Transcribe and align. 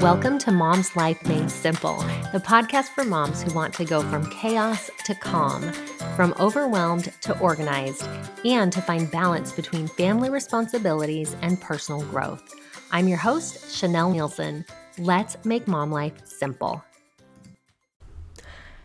Welcome 0.00 0.38
to 0.40 0.52
Mom's 0.52 0.94
Life 0.94 1.26
Made 1.26 1.50
Simple, 1.50 1.96
the 2.32 2.38
podcast 2.38 2.90
for 2.90 3.04
moms 3.04 3.42
who 3.42 3.52
want 3.52 3.74
to 3.74 3.84
go 3.84 4.00
from 4.02 4.30
chaos 4.30 4.92
to 5.04 5.14
calm, 5.16 5.72
from 6.14 6.34
overwhelmed 6.38 7.12
to 7.22 7.36
organized, 7.40 8.06
and 8.44 8.72
to 8.72 8.80
find 8.80 9.10
balance 9.10 9.50
between 9.50 9.88
family 9.88 10.30
responsibilities 10.30 11.34
and 11.42 11.60
personal 11.60 12.02
growth. 12.02 12.54
I'm 12.92 13.08
your 13.08 13.18
host, 13.18 13.56
Chanelle 13.64 14.14
Neilson. 14.14 14.64
Let's 14.98 15.36
make 15.44 15.66
mom 15.66 15.90
life 15.90 16.24
simple. 16.24 16.84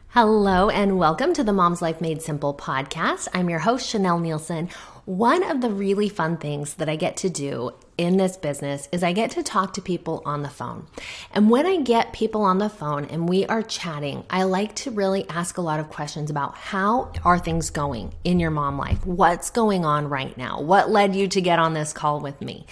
Hello, 0.08 0.70
and 0.70 0.98
welcome 0.98 1.34
to 1.36 1.44
the 1.44 1.54
Mom's 1.54 1.82
Life 1.82 2.02
Made 2.02 2.23
Simple 2.23 2.55
podcast. 2.55 3.27
I'm 3.36 3.52
your 3.52 3.59
host, 3.59 3.94
Chanelle 3.94 4.20
Neilson. 4.20 4.72
One 5.05 5.44
of 5.44 5.62
the 5.62 5.70
really 5.70 6.09
fun 6.09 6.38
things 6.38 6.73
that 6.76 6.90
I 6.90 6.95
get 6.95 7.18
to 7.18 7.30
do 7.30 7.72
in 7.98 8.18
this 8.18 8.38
business 8.38 8.90
is 8.91 9.04
I 9.04 9.13
get 9.13 9.31
to 9.31 9.44
talk 9.44 9.73
to 9.73 9.81
people 9.81 10.22
on 10.26 10.41
the 10.41 10.49
phone. 10.49 10.88
And 11.31 11.49
when 11.49 11.66
I 11.66 11.77
get 11.77 12.13
people 12.13 12.41
on 12.44 12.58
the 12.58 12.70
phone 12.70 13.05
and 13.05 13.30
we 13.30 13.45
are 13.45 13.62
chatting, 13.62 14.23
I 14.30 14.44
like 14.44 14.76
to 14.77 14.91
really 14.91 15.27
ask 15.30 15.58
a 15.58 15.62
lot 15.62 15.80
of 15.80 15.90
questions 15.90 16.30
about 16.30 16.55
how 16.55 17.12
are 17.23 17.40
things 17.40 17.70
going 17.70 18.13
in 18.23 18.40
your 18.40 18.52
mom 18.52 18.77
life? 18.77 19.05
What's 19.05 19.49
going 19.49 19.85
on 19.85 20.09
right 20.09 20.38
now? 20.38 20.62
What 20.62 20.90
led 20.90 21.16
you 21.16 21.27
to 21.30 21.41
get 21.41 21.59
on 21.59 21.73
this 21.73 21.94
call 21.94 22.20
with 22.20 22.41
me? 22.41 22.66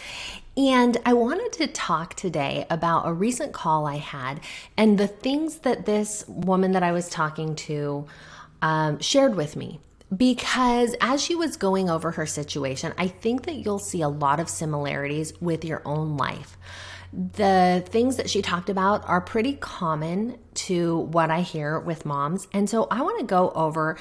And 0.57 0.97
I 1.05 1.13
wanted 1.13 1.53
to 1.53 1.67
talk 1.67 2.15
today 2.15 2.65
about 2.69 3.07
a 3.07 3.13
recent 3.13 3.53
call 3.53 3.87
I 3.87 3.97
had 3.97 4.41
and 4.75 4.97
the 4.97 5.07
things 5.07 5.59
that 5.59 5.85
this 5.85 6.25
woman 6.27 6.73
that 6.73 6.83
I 6.83 6.91
was 6.91 7.09
talking 7.09 7.55
to 7.55 8.05
um, 8.61 8.99
shared 8.99 9.35
with 9.35 9.55
me 9.55 9.79
because 10.15 10.95
as 10.99 11.23
she 11.23 11.35
was 11.35 11.57
going 11.57 11.89
over 11.89 12.11
her 12.11 12.25
situation, 12.25 12.93
I 12.97 13.07
think 13.07 13.45
that 13.45 13.55
you'll 13.55 13.79
see 13.79 14.01
a 14.01 14.09
lot 14.09 14.39
of 14.39 14.49
similarities 14.49 15.33
with 15.39 15.63
your 15.63 15.81
own 15.85 16.17
life. 16.17 16.57
The 17.13 17.83
things 17.87 18.17
that 18.17 18.29
she 18.29 18.41
talked 18.41 18.69
about 18.69 19.07
are 19.07 19.21
pretty 19.21 19.53
common 19.53 20.37
to 20.53 20.97
what 20.97 21.29
I 21.29 21.41
hear 21.41 21.79
with 21.79 22.05
moms. 22.05 22.47
And 22.53 22.69
so 22.69 22.87
I 22.89 23.01
want 23.01 23.19
to 23.19 23.25
go 23.25 23.51
over 23.51 23.97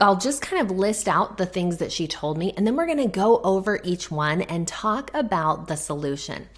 I'll 0.00 0.16
just 0.16 0.40
kind 0.40 0.62
of 0.62 0.76
list 0.76 1.06
out 1.06 1.36
the 1.36 1.44
things 1.44 1.76
that 1.76 1.92
she 1.92 2.06
told 2.06 2.38
me, 2.38 2.54
and 2.56 2.66
then 2.66 2.76
we're 2.76 2.86
going 2.86 2.96
to 2.98 3.06
go 3.06 3.40
over 3.42 3.78
each 3.84 4.10
one 4.10 4.40
and 4.40 4.66
talk 4.66 5.10
about 5.12 5.68
the 5.68 5.76
solution. 5.76 6.48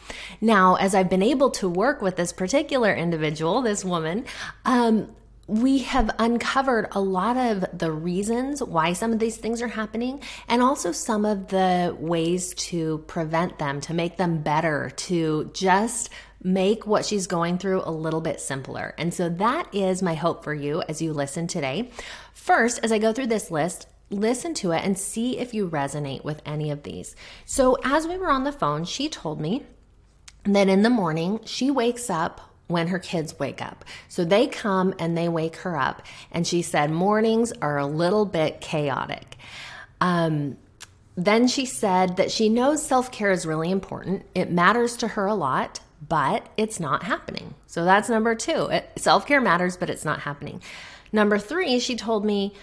Now, 0.41 0.77
as 0.77 0.95
I've 0.95 1.11
been 1.11 1.23
able 1.23 1.51
to 1.53 1.69
work 1.69 2.01
with 2.01 2.15
this 2.15 2.33
particular 2.33 2.95
individual, 2.95 3.61
this 3.61 3.85
woman, 3.85 4.25
um, 4.65 5.15
we 5.47 5.79
have 5.79 6.11
uncovered 6.19 6.89
a 6.93 7.01
lot 7.01 7.37
of 7.37 7.79
the 7.79 7.93
reasons 7.93 8.63
why 8.63 8.93
some 8.93 9.13
of 9.13 9.19
these 9.19 9.37
things 9.37 9.61
are 9.61 9.69
happening 9.69 10.21
and 10.49 10.63
also 10.63 10.93
some 10.93 11.25
of 11.25 11.49
the 11.49 11.95
ways 11.99 12.55
to 12.55 12.99
prevent 13.07 13.59
them, 13.59 13.81
to 13.83 13.95
make 13.95 14.17
them 14.17 14.43
better, 14.43 14.91
to 14.97 15.51
just 15.53 16.11
make 16.43 16.87
what 16.87 17.05
she's 17.05 17.27
going 17.27 17.59
through 17.59 17.83
a 17.85 17.91
little 17.91 18.21
bit 18.21 18.41
simpler. 18.41 18.95
And 18.99 19.13
so 19.13 19.29
that 19.29 19.75
is 19.75 20.03
my 20.03 20.15
hope 20.15 20.45
for 20.45 20.55
you 20.55 20.83
as 20.89 21.03
you 21.03 21.13
listen 21.13 21.47
today. 21.47 21.91
First, 22.33 22.81
as 22.83 22.93
I 22.93 22.99
go 22.99 23.13
through 23.13 23.29
this 23.29 23.51
list, 23.51 23.87
listen 24.11 24.55
to 24.55 24.73
it 24.73 24.85
and 24.85 24.99
see 24.99 25.39
if 25.39 25.55
you 25.55 25.69
resonate 25.69 26.25
with 26.25 26.43
any 26.45 26.71
of 26.71 26.83
these. 26.83 27.17
So 27.45 27.79
as 27.85 28.07
we 28.07 28.19
were 28.19 28.31
on 28.31 28.45
the 28.45 28.53
phone, 28.53 28.85
she 28.85 29.09
told 29.09 29.41
me 29.41 29.65
that 30.45 30.69
in 30.69 30.83
the 30.83 30.91
morning 30.91 31.41
she 31.45 31.71
wakes 31.71 32.11
up 32.11 32.54
when 32.67 32.89
her 32.89 32.99
kids 32.99 33.39
wake 33.39 33.61
up. 33.61 33.85
So 34.09 34.25
they 34.25 34.47
come 34.47 34.95
and 34.99 35.17
they 35.17 35.29
wake 35.29 35.57
her 35.57 35.77
up. 35.77 36.03
And 36.31 36.47
she 36.47 36.63
said, 36.63 36.91
mornings 36.91 37.53
are 37.61 37.79
a 37.79 37.87
little 37.87 38.25
bit 38.25 38.61
chaotic. 38.61 39.37
Um, 40.01 40.57
then 41.17 41.47
she 41.47 41.67
said 41.67 42.17
that 42.17 42.31
she 42.31 42.49
knows 42.49 42.85
self 42.85 43.13
care 43.13 43.31
is 43.31 43.47
really 43.47 43.71
important. 43.71 44.25
It 44.35 44.51
matters 44.51 44.97
to 44.99 45.09
her 45.09 45.27
a 45.27 45.35
lot, 45.35 45.81
but 46.07 46.47
it's 46.57 46.81
not 46.81 47.05
happening. 47.05 47.55
So 47.67 47.85
that's 47.85 48.09
number 48.09 48.35
two. 48.35 48.71
Self 48.97 49.27
care 49.27 49.41
matters, 49.41 49.77
but 49.77 49.91
it's 49.91 50.05
not 50.05 50.21
happening. 50.21 50.61
Number 51.13 51.39
three, 51.39 51.79
she 51.79 51.95
told 51.95 52.25
me 52.25 52.55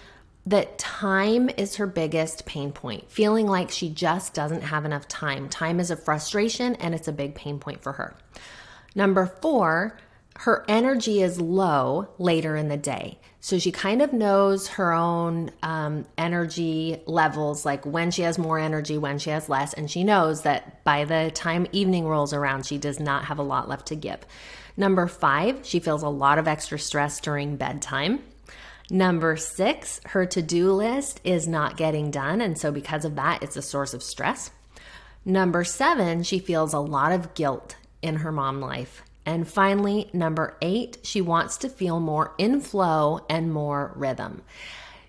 that 0.44 0.76
time 0.76 1.48
is 1.56 1.76
her 1.76 1.86
biggest 1.86 2.44
pain 2.44 2.72
point, 2.72 3.10
feeling 3.10 3.46
like 3.46 3.70
she 3.70 3.88
just 3.88 4.34
doesn't 4.34 4.62
have 4.62 4.84
enough 4.84 5.06
time. 5.08 5.48
Time 5.48 5.80
is 5.80 5.90
a 5.90 5.96
frustration 5.96 6.74
and 6.76 6.94
it's 6.94 7.08
a 7.08 7.12
big 7.12 7.34
pain 7.34 7.58
point 7.58 7.82
for 7.82 7.92
her. 7.92 8.14
Number 8.94 9.26
four, 9.26 9.98
her 10.40 10.64
energy 10.68 11.22
is 11.22 11.40
low 11.40 12.08
later 12.18 12.56
in 12.56 12.68
the 12.68 12.76
day. 12.76 13.18
So 13.40 13.58
she 13.58 13.72
kind 13.72 14.02
of 14.02 14.12
knows 14.12 14.68
her 14.68 14.92
own 14.92 15.50
um, 15.62 16.06
energy 16.16 17.02
levels, 17.06 17.64
like 17.64 17.84
when 17.84 18.10
she 18.12 18.22
has 18.22 18.38
more 18.38 18.58
energy, 18.58 18.98
when 18.98 19.18
she 19.18 19.30
has 19.30 19.48
less. 19.48 19.72
And 19.72 19.90
she 19.90 20.04
knows 20.04 20.42
that 20.42 20.84
by 20.84 21.04
the 21.04 21.32
time 21.34 21.66
evening 21.72 22.06
rolls 22.06 22.32
around, 22.32 22.66
she 22.66 22.78
does 22.78 23.00
not 23.00 23.24
have 23.24 23.38
a 23.38 23.42
lot 23.42 23.68
left 23.68 23.86
to 23.88 23.96
give. 23.96 24.20
Number 24.76 25.08
five, 25.08 25.66
she 25.66 25.80
feels 25.80 26.02
a 26.02 26.08
lot 26.08 26.38
of 26.38 26.46
extra 26.46 26.78
stress 26.78 27.20
during 27.20 27.56
bedtime. 27.56 28.22
Number 28.90 29.36
six, 29.36 30.00
her 30.06 30.24
to 30.26 30.40
do 30.40 30.72
list 30.72 31.20
is 31.24 31.48
not 31.48 31.76
getting 31.76 32.10
done. 32.10 32.40
And 32.40 32.56
so, 32.56 32.70
because 32.70 33.04
of 33.04 33.16
that, 33.16 33.42
it's 33.42 33.56
a 33.56 33.62
source 33.62 33.92
of 33.92 34.02
stress. 34.02 34.50
Number 35.24 35.64
seven, 35.64 36.22
she 36.22 36.38
feels 36.38 36.72
a 36.72 36.80
lot 36.80 37.12
of 37.12 37.34
guilt 37.34 37.76
in 38.02 38.16
her 38.16 38.32
mom 38.32 38.60
life. 38.60 39.02
And 39.24 39.48
finally, 39.48 40.10
number 40.12 40.56
eight, 40.60 40.98
she 41.02 41.20
wants 41.20 41.56
to 41.58 41.68
feel 41.68 42.00
more 42.00 42.34
in 42.38 42.60
flow 42.60 43.24
and 43.30 43.52
more 43.52 43.92
rhythm. 43.94 44.42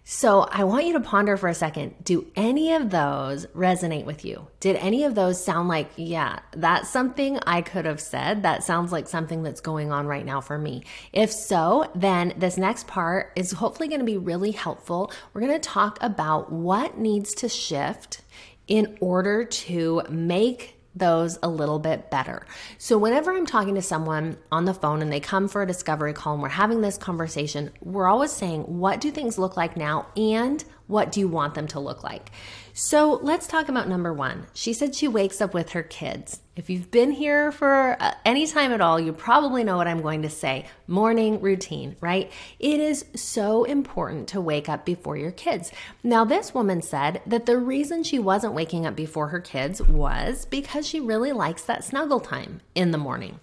So 0.05 0.41
I 0.41 0.65
want 0.65 0.85
you 0.85 0.93
to 0.93 0.99
ponder 0.99 1.37
for 1.37 1.47
a 1.47 1.53
second 1.53 2.03
do 2.03 2.29
any 2.35 2.73
of 2.73 2.89
those 2.89 3.45
resonate 3.47 4.03
with 4.03 4.25
you? 4.25 4.47
Did 4.59 4.75
any 4.75 5.05
of 5.05 5.15
those 5.15 5.43
sound 5.43 5.69
like, 5.69 5.89
yeah, 5.95 6.39
that's 6.51 6.89
something 6.89 7.39
I 7.47 7.61
could 7.61 7.85
have 7.85 8.01
said? 8.01 8.43
That 8.43 8.65
sounds 8.65 8.91
like 8.91 9.07
something 9.07 9.43
that's 9.43 9.61
going 9.61 9.93
on 9.93 10.05
right 10.05 10.25
now 10.25 10.41
for 10.41 10.57
me. 10.57 10.83
If 11.13 11.31
so, 11.31 11.89
then 11.95 12.33
this 12.35 12.57
next 12.57 12.85
part 12.85 13.31
is 13.37 13.53
hopefully 13.53 13.87
going 13.87 14.01
to 14.01 14.05
be 14.05 14.17
really 14.17 14.51
helpful. 14.51 15.09
We're 15.33 15.41
going 15.41 15.53
to 15.53 15.69
talk 15.69 15.97
about 16.01 16.51
what 16.51 16.97
needs 16.97 17.33
to 17.35 17.47
shift 17.47 18.21
in 18.67 18.97
order 18.99 19.45
to 19.45 20.01
make 20.09 20.75
those 20.95 21.39
a 21.41 21.49
little 21.49 21.79
bit 21.79 22.09
better. 22.09 22.45
So, 22.77 22.97
whenever 22.97 23.35
I'm 23.35 23.45
talking 23.45 23.75
to 23.75 23.81
someone 23.81 24.37
on 24.51 24.65
the 24.65 24.73
phone 24.73 25.01
and 25.01 25.11
they 25.11 25.19
come 25.19 25.47
for 25.47 25.61
a 25.61 25.67
discovery 25.67 26.13
call 26.13 26.33
and 26.33 26.41
we're 26.41 26.49
having 26.49 26.81
this 26.81 26.97
conversation, 26.97 27.71
we're 27.81 28.07
always 28.07 28.31
saying, 28.31 28.61
What 28.61 29.01
do 29.01 29.11
things 29.11 29.37
look 29.37 29.57
like 29.57 29.75
now? 29.75 30.07
And 30.15 30.63
what 30.87 31.11
do 31.11 31.19
you 31.19 31.27
want 31.27 31.55
them 31.55 31.67
to 31.67 31.79
look 31.79 32.03
like? 32.03 32.31
So 32.73 33.19
let's 33.21 33.47
talk 33.47 33.69
about 33.69 33.87
number 33.87 34.13
one. 34.13 34.47
She 34.53 34.73
said 34.73 34.95
she 34.95 35.07
wakes 35.07 35.41
up 35.41 35.53
with 35.53 35.71
her 35.71 35.83
kids. 35.83 36.41
If 36.55 36.69
you've 36.69 36.91
been 36.91 37.09
here 37.09 37.51
for 37.51 37.97
uh, 37.99 38.13
any 38.25 38.45
time 38.45 38.71
at 38.73 38.81
all, 38.81 38.99
you 38.99 39.11
probably 39.11 39.63
know 39.63 39.75
what 39.75 39.87
I'm 39.87 40.03
going 40.03 40.21
to 40.21 40.29
say 40.29 40.67
morning 40.85 41.41
routine, 41.41 41.95
right? 41.99 42.31
It 42.59 42.79
is 42.79 43.05
so 43.15 43.63
important 43.63 44.27
to 44.29 44.41
wake 44.41 44.69
up 44.69 44.85
before 44.85 45.17
your 45.17 45.31
kids. 45.31 45.71
Now, 46.03 46.25
this 46.25 46.53
woman 46.53 46.83
said 46.83 47.23
that 47.25 47.47
the 47.47 47.57
reason 47.57 48.03
she 48.03 48.19
wasn't 48.19 48.53
waking 48.53 48.85
up 48.85 48.95
before 48.95 49.29
her 49.29 49.39
kids 49.39 49.81
was 49.81 50.45
because 50.45 50.87
she 50.87 50.99
really 50.99 51.31
likes 51.31 51.63
that 51.63 51.83
snuggle 51.83 52.19
time 52.19 52.61
in 52.75 52.91
the 52.91 52.99
morning. 52.99 53.39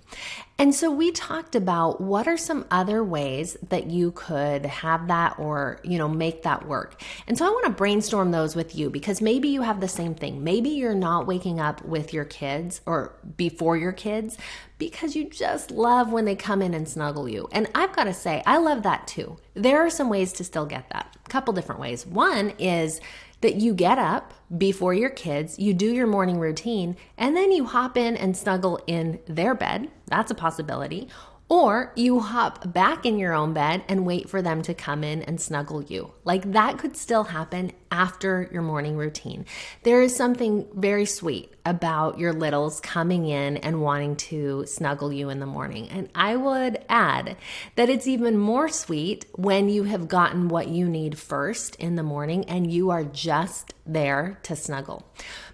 And 0.60 0.74
so 0.74 0.90
we 0.90 1.10
talked 1.10 1.54
about 1.54 2.02
what 2.02 2.28
are 2.28 2.36
some 2.36 2.66
other 2.70 3.02
ways 3.02 3.56
that 3.70 3.86
you 3.86 4.12
could 4.12 4.66
have 4.66 5.08
that 5.08 5.38
or, 5.38 5.80
you 5.82 5.96
know, 5.96 6.06
make 6.06 6.42
that 6.42 6.68
work. 6.68 7.00
And 7.26 7.38
so 7.38 7.46
I 7.46 7.48
want 7.48 7.64
to 7.64 7.72
brainstorm 7.72 8.30
those 8.30 8.54
with 8.54 8.76
you 8.76 8.90
because 8.90 9.22
maybe 9.22 9.48
you 9.48 9.62
have 9.62 9.80
the 9.80 9.88
same 9.88 10.14
thing. 10.14 10.44
Maybe 10.44 10.68
you're 10.68 10.94
not 10.94 11.26
waking 11.26 11.60
up 11.60 11.82
with 11.86 12.12
your 12.12 12.26
kids 12.26 12.82
or 12.84 12.99
before 13.36 13.76
your 13.76 13.92
kids 13.92 14.38
because 14.78 15.14
you 15.14 15.28
just 15.28 15.70
love 15.70 16.10
when 16.10 16.24
they 16.24 16.34
come 16.34 16.62
in 16.62 16.74
and 16.74 16.88
snuggle 16.88 17.28
you. 17.28 17.48
And 17.52 17.68
I've 17.74 17.94
got 17.94 18.04
to 18.04 18.14
say, 18.14 18.42
I 18.46 18.58
love 18.58 18.82
that 18.82 19.06
too. 19.06 19.36
There 19.54 19.84
are 19.84 19.90
some 19.90 20.08
ways 20.08 20.32
to 20.34 20.44
still 20.44 20.66
get 20.66 20.88
that. 20.90 21.16
A 21.24 21.28
couple 21.28 21.52
different 21.52 21.80
ways. 21.80 22.06
One 22.06 22.50
is 22.58 23.00
that 23.40 23.56
you 23.56 23.74
get 23.74 23.98
up 23.98 24.34
before 24.56 24.92
your 24.92 25.10
kids, 25.10 25.58
you 25.58 25.72
do 25.72 25.92
your 25.92 26.06
morning 26.06 26.38
routine, 26.38 26.96
and 27.16 27.36
then 27.36 27.52
you 27.52 27.64
hop 27.64 27.96
in 27.96 28.16
and 28.16 28.36
snuggle 28.36 28.80
in 28.86 29.18
their 29.26 29.54
bed. 29.54 29.90
That's 30.06 30.30
a 30.30 30.34
possibility. 30.34 31.08
Or 31.50 31.92
you 31.96 32.20
hop 32.20 32.72
back 32.72 33.04
in 33.04 33.18
your 33.18 33.34
own 33.34 33.52
bed 33.52 33.82
and 33.88 34.06
wait 34.06 34.30
for 34.30 34.40
them 34.40 34.62
to 34.62 34.72
come 34.72 35.02
in 35.02 35.22
and 35.22 35.40
snuggle 35.40 35.82
you. 35.82 36.12
Like 36.24 36.52
that 36.52 36.78
could 36.78 36.96
still 36.96 37.24
happen 37.24 37.72
after 37.90 38.48
your 38.52 38.62
morning 38.62 38.96
routine. 38.96 39.44
There 39.82 40.00
is 40.00 40.14
something 40.14 40.68
very 40.72 41.06
sweet 41.06 41.52
about 41.66 42.20
your 42.20 42.32
littles 42.32 42.80
coming 42.80 43.26
in 43.26 43.56
and 43.56 43.82
wanting 43.82 44.14
to 44.16 44.64
snuggle 44.66 45.12
you 45.12 45.28
in 45.28 45.40
the 45.40 45.46
morning. 45.46 45.88
And 45.88 46.08
I 46.14 46.36
would 46.36 46.84
add 46.88 47.36
that 47.74 47.90
it's 47.90 48.06
even 48.06 48.38
more 48.38 48.68
sweet 48.68 49.26
when 49.34 49.68
you 49.68 49.82
have 49.82 50.06
gotten 50.06 50.46
what 50.46 50.68
you 50.68 50.88
need 50.88 51.18
first 51.18 51.74
in 51.76 51.96
the 51.96 52.04
morning 52.04 52.44
and 52.44 52.72
you 52.72 52.90
are 52.90 53.02
just 53.02 53.74
there 53.84 54.38
to 54.44 54.54
snuggle. 54.54 55.04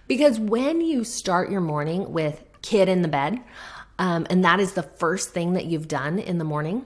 Because 0.07 0.39
when 0.39 0.79
you 0.79 1.03
start 1.03 1.49
your 1.49 1.61
morning 1.61 2.13
with 2.13 2.43
kid 2.61 2.87
in 2.87 3.01
the 3.01 3.07
bed, 3.07 3.39
um, 3.99 4.27
and 4.29 4.45
that 4.45 4.59
is 4.59 4.73
the 4.73 4.83
first 4.83 5.29
thing 5.29 5.53
that 5.53 5.65
you've 5.65 5.87
done 5.87 6.19
in 6.19 6.37
the 6.37 6.43
morning, 6.43 6.85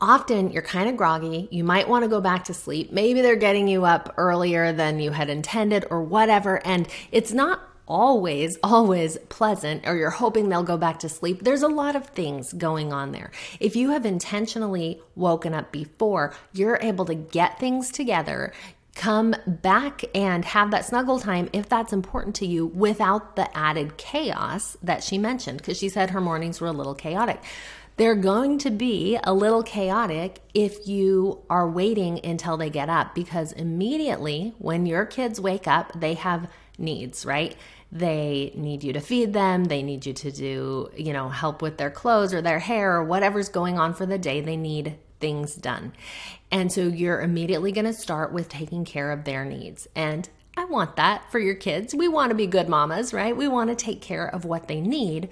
often 0.00 0.50
you're 0.50 0.62
kind 0.62 0.88
of 0.88 0.96
groggy. 0.96 1.48
You 1.50 1.64
might 1.64 1.88
want 1.88 2.04
to 2.04 2.08
go 2.08 2.20
back 2.20 2.44
to 2.44 2.54
sleep. 2.54 2.92
Maybe 2.92 3.22
they're 3.22 3.36
getting 3.36 3.68
you 3.68 3.84
up 3.84 4.14
earlier 4.16 4.72
than 4.72 5.00
you 5.00 5.10
had 5.10 5.30
intended 5.30 5.84
or 5.90 6.02
whatever. 6.02 6.64
And 6.66 6.88
it's 7.10 7.32
not 7.32 7.60
always, 7.86 8.58
always 8.62 9.18
pleasant, 9.28 9.86
or 9.86 9.96
you're 9.96 10.10
hoping 10.10 10.48
they'll 10.48 10.62
go 10.62 10.76
back 10.76 11.00
to 11.00 11.08
sleep. 11.08 11.42
There's 11.42 11.62
a 11.62 11.68
lot 11.68 11.96
of 11.96 12.06
things 12.06 12.52
going 12.52 12.92
on 12.92 13.12
there. 13.12 13.32
If 13.60 13.76
you 13.76 13.90
have 13.90 14.06
intentionally 14.06 15.00
woken 15.16 15.52
up 15.52 15.72
before, 15.72 16.34
you're 16.52 16.78
able 16.80 17.04
to 17.06 17.14
get 17.14 17.58
things 17.58 17.90
together 17.90 18.52
come 18.94 19.34
back 19.46 20.04
and 20.14 20.44
have 20.44 20.70
that 20.70 20.84
snuggle 20.84 21.18
time 21.18 21.48
if 21.52 21.68
that's 21.68 21.92
important 21.92 22.34
to 22.36 22.46
you 22.46 22.66
without 22.66 23.36
the 23.36 23.56
added 23.56 23.96
chaos 23.96 24.76
that 24.82 25.02
she 25.02 25.18
mentioned 25.18 25.58
because 25.58 25.78
she 25.78 25.88
said 25.88 26.10
her 26.10 26.20
mornings 26.20 26.60
were 26.60 26.68
a 26.68 26.72
little 26.72 26.94
chaotic. 26.94 27.40
They're 27.96 28.14
going 28.14 28.58
to 28.58 28.70
be 28.70 29.18
a 29.22 29.34
little 29.34 29.62
chaotic 29.62 30.40
if 30.54 30.86
you 30.86 31.42
are 31.50 31.68
waiting 31.68 32.24
until 32.24 32.56
they 32.56 32.70
get 32.70 32.88
up 32.88 33.14
because 33.14 33.52
immediately 33.52 34.54
when 34.58 34.86
your 34.86 35.04
kids 35.04 35.40
wake 35.40 35.68
up, 35.68 35.92
they 35.98 36.14
have 36.14 36.50
needs, 36.78 37.26
right? 37.26 37.54
They 37.90 38.52
need 38.54 38.82
you 38.82 38.94
to 38.94 39.00
feed 39.00 39.34
them. 39.34 39.64
They 39.64 39.82
need 39.82 40.06
you 40.06 40.14
to 40.14 40.32
do, 40.32 40.90
you 40.96 41.12
know, 41.12 41.28
help 41.28 41.60
with 41.60 41.76
their 41.76 41.90
clothes 41.90 42.32
or 42.32 42.40
their 42.40 42.58
hair 42.58 42.96
or 42.96 43.04
whatever's 43.04 43.50
going 43.50 43.78
on 43.78 43.92
for 43.92 44.06
the 44.06 44.18
day. 44.18 44.40
They 44.40 44.56
need 44.56 44.96
things 45.22 45.54
done. 45.54 45.94
And 46.50 46.70
so 46.70 46.82
you're 46.82 47.22
immediately 47.22 47.72
going 47.72 47.86
to 47.86 47.94
start 47.94 48.34
with 48.34 48.50
taking 48.50 48.84
care 48.84 49.10
of 49.10 49.24
their 49.24 49.46
needs. 49.46 49.88
And 49.96 50.28
I 50.54 50.66
want 50.66 50.96
that 50.96 51.32
for 51.32 51.38
your 51.38 51.54
kids. 51.54 51.94
We 51.94 52.08
want 52.08 52.28
to 52.28 52.36
be 52.36 52.46
good 52.46 52.68
mamas, 52.68 53.14
right? 53.14 53.34
We 53.34 53.48
want 53.48 53.70
to 53.70 53.76
take 53.76 54.02
care 54.02 54.26
of 54.26 54.44
what 54.44 54.68
they 54.68 54.82
need 54.82 55.30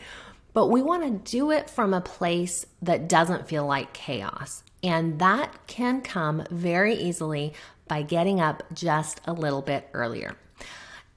but 0.52 0.66
we 0.66 0.82
want 0.82 1.02
to 1.04 1.30
do 1.30 1.50
it 1.50 1.70
from 1.70 1.94
a 1.94 2.00
place 2.00 2.66
that 2.82 3.08
doesn't 3.08 3.48
feel 3.48 3.66
like 3.66 3.92
chaos. 3.92 4.62
And 4.82 5.18
that 5.20 5.66
can 5.66 6.00
come 6.00 6.44
very 6.50 6.94
easily 6.94 7.54
by 7.86 8.02
getting 8.02 8.40
up 8.40 8.62
just 8.72 9.20
a 9.26 9.32
little 9.32 9.62
bit 9.62 9.88
earlier. 9.92 10.36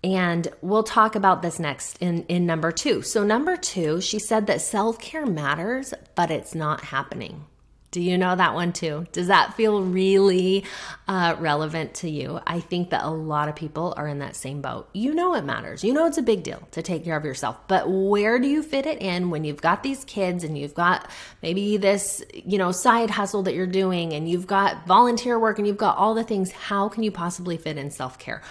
And 0.04 0.48
we'll 0.62 0.84
talk 0.84 1.16
about 1.16 1.42
this 1.42 1.60
next 1.60 1.98
in, 2.00 2.24
in 2.24 2.46
number 2.46 2.72
two. 2.72 3.02
So, 3.02 3.24
number 3.24 3.56
two, 3.56 4.02
she 4.02 4.19
said 4.19 4.48
that 4.48 4.60
self 4.60 5.00
care 5.00 5.26
matters, 5.26 5.94
but 6.14 6.30
it's 6.30 6.54
not 6.54 6.86
happening. 6.86 7.46
Do 7.94 8.01
you 8.01 8.18
know 8.18 8.36
that 8.36 8.56
one 8.56 8.74
too? 8.74 9.06
Does 9.12 9.28
that 9.28 9.54
feel 9.54 9.84
really 9.84 10.66
uh, 11.07 11.36
relevant 11.38 11.94
to 11.95 12.10
you? 12.10 12.40
I 12.48 12.60
think 12.60 12.90
that 12.90 13.04
a 13.04 13.10
lot 13.12 13.50
of 13.50 13.56
people 13.56 13.94
are 13.95 14.07
in 14.07 14.18
that 14.18 14.36
same 14.36 14.62
boat. 14.62 14.90
You 14.94 15.13
know 15.13 15.36
it 15.36 15.45
matters. 15.45 15.84
You 15.84 15.94
know 15.94 16.07
it's 16.07 16.18
a 16.18 16.24
big 16.24 16.42
deal 16.42 16.68
to 16.72 16.81
take 16.81 17.06
care 17.06 17.16
of 17.16 17.24
yourself. 17.24 17.56
But 17.68 17.88
where 17.88 18.40
do 18.40 18.48
you 18.48 18.63
fit 18.63 18.88
it 18.88 19.00
in 19.00 19.30
when 19.30 19.44
you've 19.44 19.62
got 19.62 19.84
these 19.84 20.04
kids 20.06 20.44
and 20.44 20.57
you've 20.57 20.74
got 20.74 21.07
maybe 21.44 21.78
this, 21.78 22.24
you 22.34 22.57
know, 22.57 22.72
side 22.72 23.12
hustle 23.12 23.44
that 23.44 23.54
you're 23.54 23.68
doing 23.68 24.12
and 24.13 24.28
you've 24.28 24.48
got 24.48 24.88
volunteer 24.88 25.38
work 25.38 25.60
and 25.60 25.68
you've 25.68 25.78
got 25.78 25.95
all 25.95 26.16
the 26.16 26.24
things? 26.24 26.51
How 26.51 26.90
can 26.90 27.04
you 27.04 27.12
possibly 27.12 27.57
fit 27.57 27.78
in 27.78 27.92
self 27.92 28.18
care? 28.18 28.42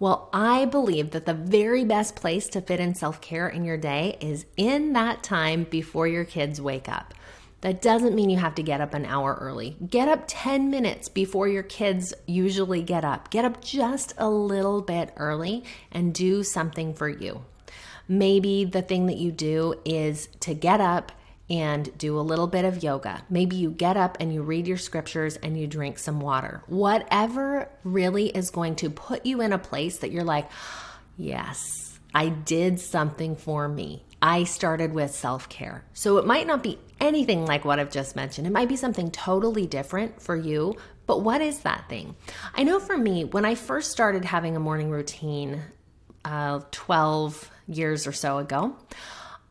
Well, 0.00 0.28
I 0.34 0.66
believe 0.66 1.12
that 1.12 1.24
the 1.24 1.32
very 1.32 1.86
best 1.86 2.14
place 2.14 2.46
to 2.48 2.60
fit 2.60 2.78
in 2.78 2.94
self 2.94 3.22
care 3.22 3.48
in 3.48 3.64
your 3.64 3.78
day 3.78 4.18
is 4.20 4.44
in 4.58 4.92
that 4.92 5.22
time 5.22 5.64
before 5.64 6.06
your 6.06 6.26
kids 6.26 6.60
wake 6.60 6.90
up. 6.90 7.14
That 7.62 7.80
doesn't 7.80 8.16
mean 8.16 8.28
you 8.28 8.38
have 8.38 8.56
to 8.56 8.62
get 8.62 8.80
up 8.80 8.92
an 8.92 9.06
hour 9.06 9.38
early. 9.40 9.76
Get 9.88 10.08
up 10.08 10.24
10 10.26 10.68
minutes 10.68 11.08
before 11.08 11.46
your 11.48 11.62
kids 11.62 12.12
usually 12.26 12.82
get 12.82 13.04
up. 13.04 13.30
Get 13.30 13.44
up 13.44 13.62
just 13.62 14.14
a 14.18 14.28
little 14.28 14.82
bit 14.82 15.12
early 15.16 15.64
and 15.92 16.12
do 16.12 16.42
something 16.42 16.92
for 16.92 17.08
you. 17.08 17.44
Maybe 18.08 18.64
the 18.64 18.82
thing 18.82 19.06
that 19.06 19.16
you 19.16 19.30
do 19.30 19.74
is 19.84 20.26
to 20.40 20.54
get 20.54 20.80
up 20.80 21.12
and 21.48 21.96
do 21.98 22.18
a 22.18 22.20
little 22.20 22.48
bit 22.48 22.64
of 22.64 22.82
yoga. 22.82 23.22
Maybe 23.30 23.54
you 23.54 23.70
get 23.70 23.96
up 23.96 24.16
and 24.18 24.34
you 24.34 24.42
read 24.42 24.66
your 24.66 24.76
scriptures 24.76 25.36
and 25.36 25.58
you 25.58 25.68
drink 25.68 25.98
some 25.98 26.18
water. 26.18 26.64
Whatever 26.66 27.68
really 27.84 28.28
is 28.28 28.50
going 28.50 28.74
to 28.76 28.90
put 28.90 29.24
you 29.24 29.40
in 29.40 29.52
a 29.52 29.58
place 29.58 29.98
that 29.98 30.10
you're 30.10 30.24
like, 30.24 30.50
yes, 31.16 32.00
I 32.12 32.28
did 32.28 32.80
something 32.80 33.36
for 33.36 33.68
me. 33.68 34.04
I 34.20 34.44
started 34.44 34.94
with 34.94 35.14
self 35.14 35.48
care. 35.48 35.84
So 35.94 36.18
it 36.18 36.26
might 36.26 36.46
not 36.46 36.62
be 36.62 36.78
anything 37.02 37.44
like 37.44 37.64
what 37.64 37.78
I've 37.78 37.90
just 37.90 38.16
mentioned. 38.16 38.46
It 38.46 38.52
might 38.52 38.68
be 38.68 38.76
something 38.76 39.10
totally 39.10 39.66
different 39.66 40.22
for 40.22 40.36
you, 40.36 40.76
but 41.06 41.22
what 41.22 41.42
is 41.42 41.60
that 41.60 41.88
thing? 41.88 42.14
I 42.54 42.62
know 42.62 42.80
for 42.80 42.96
me, 42.96 43.24
when 43.24 43.44
I 43.44 43.56
first 43.56 43.90
started 43.90 44.24
having 44.24 44.56
a 44.56 44.60
morning 44.60 44.88
routine 44.88 45.60
uh, 46.24 46.60
12 46.70 47.50
years 47.66 48.06
or 48.06 48.12
so 48.12 48.38
ago, 48.38 48.76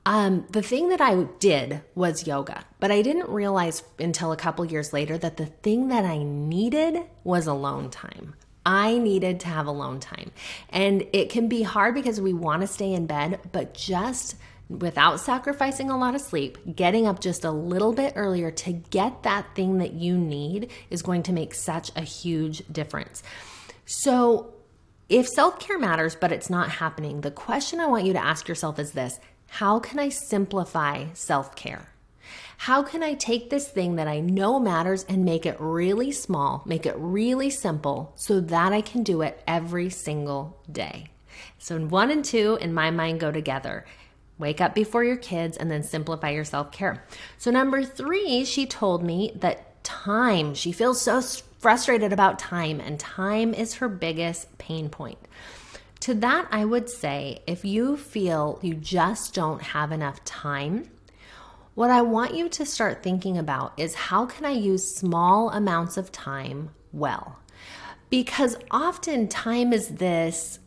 um, 0.05 0.47
the 0.49 0.63
thing 0.63 0.89
that 0.89 1.01
I 1.01 1.23
did 1.39 1.81
was 1.93 2.25
yoga, 2.25 2.63
but 2.79 2.89
I 2.89 3.01
didn't 3.01 3.29
realize 3.29 3.83
until 3.99 4.31
a 4.31 4.37
couple 4.37 4.65
years 4.65 4.93
later 4.93 5.17
that 5.17 5.37
the 5.37 5.45
thing 5.45 5.89
that 5.89 6.05
I 6.05 6.23
needed 6.23 7.03
was 7.23 7.45
alone 7.45 7.91
time. 7.91 8.33
I 8.65 8.97
needed 8.97 9.39
to 9.41 9.47
have 9.47 9.67
alone 9.67 9.99
time. 9.99 10.31
And 10.69 11.05
it 11.13 11.29
can 11.29 11.47
be 11.47 11.63
hard 11.63 11.95
because 11.95 12.21
we 12.21 12.33
want 12.33 12.61
to 12.61 12.67
stay 12.67 12.93
in 12.93 13.07
bed, 13.07 13.39
but 13.51 13.73
just 13.73 14.35
without 14.79 15.19
sacrificing 15.19 15.89
a 15.89 15.97
lot 15.97 16.15
of 16.15 16.21
sleep, 16.21 16.57
getting 16.75 17.07
up 17.07 17.19
just 17.19 17.43
a 17.43 17.51
little 17.51 17.93
bit 17.93 18.13
earlier 18.15 18.51
to 18.51 18.71
get 18.71 19.23
that 19.23 19.55
thing 19.55 19.77
that 19.79 19.93
you 19.93 20.17
need 20.17 20.71
is 20.89 21.01
going 21.01 21.23
to 21.23 21.33
make 21.33 21.53
such 21.53 21.91
a 21.95 22.01
huge 22.01 22.63
difference. 22.71 23.23
So, 23.85 24.53
if 25.09 25.27
self 25.27 25.59
care 25.59 25.77
matters, 25.77 26.15
but 26.15 26.31
it's 26.31 26.49
not 26.49 26.69
happening, 26.69 27.21
the 27.21 27.31
question 27.31 27.79
I 27.79 27.87
want 27.87 28.05
you 28.05 28.13
to 28.13 28.23
ask 28.23 28.47
yourself 28.47 28.79
is 28.79 28.91
this 28.91 29.19
How 29.47 29.79
can 29.79 29.99
I 29.99 30.09
simplify 30.09 31.07
self 31.13 31.55
care? 31.55 31.89
How 32.57 32.83
can 32.83 33.01
I 33.01 33.15
take 33.15 33.49
this 33.49 33.67
thing 33.67 33.95
that 33.95 34.07
I 34.07 34.19
know 34.19 34.59
matters 34.59 35.03
and 35.09 35.25
make 35.25 35.47
it 35.47 35.57
really 35.59 36.11
small, 36.11 36.61
make 36.65 36.85
it 36.85 36.95
really 36.95 37.49
simple 37.49 38.13
so 38.15 38.39
that 38.39 38.71
I 38.71 38.81
can 38.81 39.01
do 39.01 39.21
it 39.21 39.41
every 39.47 39.89
single 39.89 40.61
day? 40.71 41.07
So, 41.57 41.79
one 41.79 42.11
and 42.11 42.23
two 42.23 42.57
in 42.61 42.73
my 42.73 42.91
mind 42.91 43.19
go 43.19 43.31
together. 43.31 43.85
Wake 44.41 44.59
up 44.59 44.75
before 44.75 45.03
your 45.03 45.15
kids 45.15 45.55
and 45.55 45.71
then 45.71 45.83
simplify 45.83 46.31
your 46.31 46.43
self 46.43 46.71
care. 46.71 47.05
So, 47.37 47.51
number 47.51 47.83
three, 47.83 48.43
she 48.43 48.65
told 48.65 49.03
me 49.03 49.31
that 49.35 49.83
time, 49.83 50.53
she 50.53 50.71
feels 50.71 51.01
so 51.01 51.21
frustrated 51.59 52.11
about 52.11 52.39
time, 52.39 52.81
and 52.81 52.99
time 52.99 53.53
is 53.53 53.75
her 53.75 53.87
biggest 53.87 54.57
pain 54.57 54.89
point. 54.89 55.19
To 56.01 56.15
that, 56.15 56.47
I 56.51 56.65
would 56.65 56.89
say 56.89 57.43
if 57.45 57.63
you 57.63 57.95
feel 57.95 58.57
you 58.63 58.73
just 58.73 59.35
don't 59.35 59.61
have 59.61 59.91
enough 59.91 60.23
time, 60.25 60.89
what 61.75 61.91
I 61.91 62.01
want 62.01 62.33
you 62.33 62.49
to 62.49 62.65
start 62.65 63.03
thinking 63.03 63.37
about 63.37 63.73
is 63.77 63.93
how 63.93 64.25
can 64.25 64.45
I 64.45 64.51
use 64.51 64.95
small 64.95 65.51
amounts 65.51 65.97
of 65.97 66.11
time 66.11 66.71
well? 66.91 67.37
Because 68.09 68.57
often 68.71 69.27
time 69.27 69.71
is 69.71 69.87
this 69.89 70.59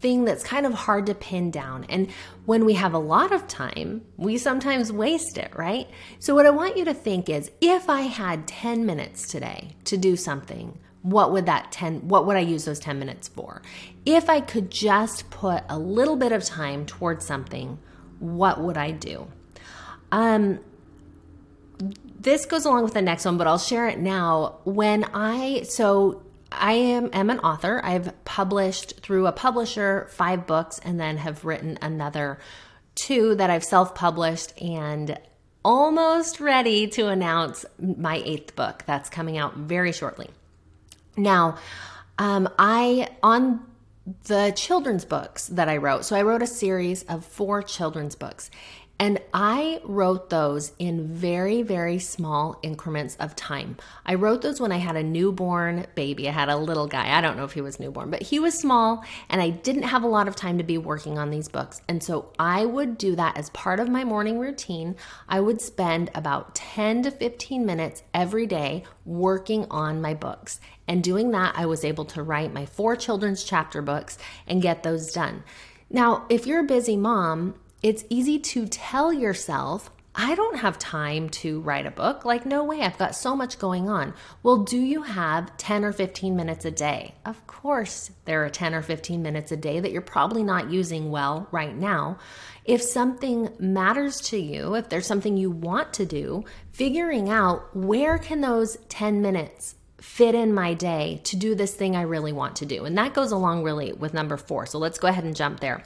thing 0.00 0.24
that's 0.24 0.44
kind 0.44 0.64
of 0.64 0.74
hard 0.74 1.06
to 1.06 1.14
pin 1.14 1.50
down. 1.50 1.84
And 1.88 2.10
when 2.46 2.64
we 2.64 2.74
have 2.74 2.94
a 2.94 2.98
lot 2.98 3.32
of 3.32 3.48
time, 3.48 4.02
we 4.16 4.38
sometimes 4.38 4.92
waste 4.92 5.38
it, 5.38 5.50
right? 5.56 5.88
So, 6.18 6.34
what 6.34 6.46
I 6.46 6.50
want 6.50 6.76
you 6.76 6.84
to 6.84 6.94
think 6.94 7.28
is 7.28 7.50
if 7.60 7.90
I 7.90 8.02
had 8.02 8.46
10 8.46 8.86
minutes 8.86 9.28
today 9.28 9.76
to 9.84 9.96
do 9.96 10.16
something, 10.16 10.78
what 11.02 11.32
would 11.32 11.46
that 11.46 11.72
10 11.72 12.08
what 12.08 12.26
would 12.26 12.36
I 12.36 12.40
use 12.40 12.64
those 12.64 12.78
10 12.78 12.98
minutes 12.98 13.28
for? 13.28 13.62
If 14.04 14.28
I 14.28 14.40
could 14.40 14.70
just 14.70 15.30
put 15.30 15.62
a 15.68 15.78
little 15.78 16.16
bit 16.16 16.32
of 16.32 16.44
time 16.44 16.86
towards 16.86 17.24
something, 17.24 17.78
what 18.18 18.60
would 18.60 18.76
I 18.76 18.90
do? 18.90 19.28
Um 20.10 20.60
this 22.20 22.46
goes 22.46 22.64
along 22.64 22.82
with 22.82 22.94
the 22.94 23.02
next 23.02 23.24
one, 23.24 23.38
but 23.38 23.46
I'll 23.46 23.58
share 23.58 23.88
it 23.88 23.98
now. 23.98 24.58
When 24.64 25.04
I 25.14 25.62
so 25.62 26.22
I 26.50 26.72
am, 26.72 27.10
am 27.12 27.30
an 27.30 27.40
author. 27.40 27.80
I've 27.84 28.24
published 28.24 29.00
through 29.00 29.26
a 29.26 29.32
publisher 29.32 30.06
five 30.10 30.46
books 30.46 30.80
and 30.82 30.98
then 30.98 31.18
have 31.18 31.44
written 31.44 31.78
another 31.82 32.38
two 32.94 33.34
that 33.36 33.50
I've 33.50 33.64
self 33.64 33.94
published 33.94 34.60
and 34.60 35.18
almost 35.64 36.40
ready 36.40 36.86
to 36.88 37.08
announce 37.08 37.64
my 37.78 38.22
eighth 38.24 38.56
book 38.56 38.84
that's 38.86 39.10
coming 39.10 39.36
out 39.36 39.56
very 39.56 39.92
shortly. 39.92 40.30
Now, 41.16 41.58
um, 42.18 42.48
I, 42.58 43.08
on 43.22 43.60
the 44.24 44.52
children's 44.56 45.04
books 45.04 45.46
that 45.48 45.68
I 45.68 45.76
wrote, 45.76 46.04
so 46.04 46.16
I 46.16 46.22
wrote 46.22 46.42
a 46.42 46.46
series 46.46 47.02
of 47.04 47.24
four 47.24 47.62
children's 47.62 48.14
books. 48.14 48.50
And 49.00 49.20
I 49.32 49.80
wrote 49.84 50.28
those 50.28 50.72
in 50.80 51.06
very, 51.06 51.62
very 51.62 52.00
small 52.00 52.58
increments 52.62 53.16
of 53.20 53.36
time. 53.36 53.76
I 54.04 54.14
wrote 54.14 54.42
those 54.42 54.60
when 54.60 54.72
I 54.72 54.78
had 54.78 54.96
a 54.96 55.04
newborn 55.04 55.86
baby. 55.94 56.28
I 56.28 56.32
had 56.32 56.48
a 56.48 56.56
little 56.56 56.88
guy. 56.88 57.16
I 57.16 57.20
don't 57.20 57.36
know 57.36 57.44
if 57.44 57.52
he 57.52 57.60
was 57.60 57.78
newborn, 57.78 58.10
but 58.10 58.22
he 58.22 58.40
was 58.40 58.58
small 58.58 59.04
and 59.28 59.40
I 59.40 59.50
didn't 59.50 59.84
have 59.84 60.02
a 60.02 60.08
lot 60.08 60.26
of 60.26 60.34
time 60.34 60.58
to 60.58 60.64
be 60.64 60.78
working 60.78 61.16
on 61.16 61.30
these 61.30 61.48
books. 61.48 61.80
And 61.88 62.02
so 62.02 62.32
I 62.40 62.64
would 62.64 62.98
do 62.98 63.14
that 63.14 63.38
as 63.38 63.50
part 63.50 63.78
of 63.78 63.88
my 63.88 64.02
morning 64.02 64.40
routine. 64.40 64.96
I 65.28 65.40
would 65.40 65.60
spend 65.60 66.10
about 66.16 66.56
10 66.56 67.04
to 67.04 67.12
15 67.12 67.64
minutes 67.64 68.02
every 68.12 68.46
day 68.46 68.82
working 69.04 69.66
on 69.70 70.02
my 70.02 70.14
books. 70.14 70.60
And 70.88 71.04
doing 71.04 71.30
that, 71.32 71.54
I 71.56 71.66
was 71.66 71.84
able 71.84 72.06
to 72.06 72.22
write 72.22 72.52
my 72.52 72.66
four 72.66 72.96
children's 72.96 73.44
chapter 73.44 73.80
books 73.80 74.18
and 74.48 74.60
get 74.60 74.82
those 74.82 75.12
done. 75.12 75.44
Now, 75.88 76.26
if 76.28 76.46
you're 76.46 76.60
a 76.60 76.64
busy 76.64 76.96
mom, 76.96 77.54
it's 77.82 78.04
easy 78.08 78.38
to 78.38 78.66
tell 78.66 79.12
yourself, 79.12 79.90
I 80.20 80.34
don't 80.34 80.58
have 80.58 80.80
time 80.80 81.28
to 81.30 81.60
write 81.60 81.86
a 81.86 81.92
book. 81.92 82.24
Like, 82.24 82.44
no 82.44 82.64
way, 82.64 82.80
I've 82.82 82.98
got 82.98 83.14
so 83.14 83.36
much 83.36 83.60
going 83.60 83.88
on. 83.88 84.14
Well, 84.42 84.64
do 84.64 84.76
you 84.76 85.02
have 85.02 85.56
10 85.58 85.84
or 85.84 85.92
15 85.92 86.34
minutes 86.34 86.64
a 86.64 86.72
day? 86.72 87.14
Of 87.24 87.46
course, 87.46 88.10
there 88.24 88.44
are 88.44 88.50
10 88.50 88.74
or 88.74 88.82
15 88.82 89.22
minutes 89.22 89.52
a 89.52 89.56
day 89.56 89.78
that 89.78 89.92
you're 89.92 90.02
probably 90.02 90.42
not 90.42 90.70
using 90.70 91.12
well 91.12 91.46
right 91.52 91.76
now. 91.76 92.18
If 92.64 92.82
something 92.82 93.50
matters 93.60 94.20
to 94.22 94.38
you, 94.38 94.74
if 94.74 94.88
there's 94.88 95.06
something 95.06 95.36
you 95.36 95.52
want 95.52 95.92
to 95.94 96.04
do, 96.04 96.44
figuring 96.72 97.30
out 97.30 97.76
where 97.76 98.18
can 98.18 98.40
those 98.40 98.76
10 98.88 99.22
minutes 99.22 99.76
fit 99.98 100.34
in 100.34 100.52
my 100.52 100.74
day 100.74 101.20
to 101.24 101.36
do 101.36 101.54
this 101.54 101.74
thing 101.74 101.94
I 101.94 102.02
really 102.02 102.32
want 102.32 102.56
to 102.56 102.66
do. 102.66 102.84
And 102.84 102.98
that 102.98 103.14
goes 103.14 103.30
along 103.30 103.62
really 103.62 103.92
with 103.92 104.14
number 104.14 104.36
four. 104.36 104.66
So 104.66 104.78
let's 104.78 104.98
go 104.98 105.06
ahead 105.06 105.24
and 105.24 105.36
jump 105.36 105.60
there. 105.60 105.84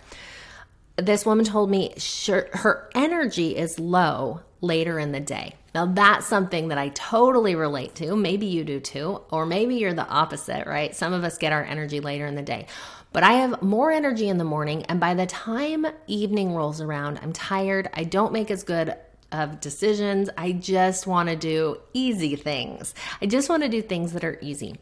This 1.07 1.27
woman 1.27 1.45
told 1.45 1.71
me 1.71 1.95
sure, 1.97 2.49
her 2.53 2.91
energy 2.95 3.57
is 3.57 3.79
low 3.79 4.41
later 4.61 4.99
in 4.99 5.13
the 5.13 5.21
day. 5.21 5.55
Now, 5.75 5.87
that's 5.87 6.27
something 6.27 6.69
that 6.69 6.79
I 6.79 6.91
totally 6.91 7.55
relate 7.55 7.95
to. 7.97 8.15
Maybe 8.15 8.47
you 8.47 8.63
do 8.63 8.79
too, 8.79 9.23
or 9.31 9.47
maybe 9.47 9.77
you're 9.77 9.95
the 9.95 10.07
opposite, 10.07 10.67
right? 10.67 10.95
Some 10.95 11.13
of 11.13 11.25
us 11.25 11.39
get 11.39 11.53
our 11.53 11.65
energy 11.65 12.01
later 12.01 12.27
in 12.27 12.35
the 12.35 12.43
day. 12.43 12.67
But 13.13 13.23
I 13.23 13.35
have 13.35 13.63
more 13.63 13.91
energy 13.91 14.29
in 14.29 14.39
the 14.39 14.45
morning, 14.45 14.85
and 14.85 15.01
by 15.01 15.15
the 15.15 15.27
time 15.27 15.87
evening 16.07 16.55
rolls 16.55 16.81
around, 16.81 17.21
I'm 17.23 17.33
tired. 17.33 17.89
I 17.95 18.05
don't 18.05 18.33
make 18.33 18.51
as 18.51 18.63
good 18.63 18.95
of 19.33 19.61
decisions. 19.61 20.29
I 20.37 20.53
just 20.53 21.07
want 21.07 21.29
to 21.31 21.37
do 21.37 21.79
easy 21.95 22.37
things. 22.37 22.95
I 23.21 23.27
just 23.27 23.49
want 23.49 23.63
to 23.63 23.69
do 23.69 23.83
things 23.83 24.13
that 24.13 24.25
are 24.25 24.39
easy. 24.41 24.77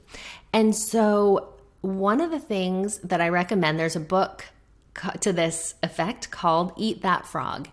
And 0.53 0.75
so, 0.75 1.55
one 1.83 2.21
of 2.21 2.31
the 2.31 2.41
things 2.41 2.99
that 2.99 3.21
I 3.21 3.29
recommend, 3.31 3.79
there's 3.79 3.97
a 3.97 4.01
book 4.01 4.45
to 5.21 5.33
this 5.33 5.75
effect 5.83 6.31
called 6.31 6.73
Eat 6.77 7.03
That 7.03 7.27
Frog. 7.27 7.69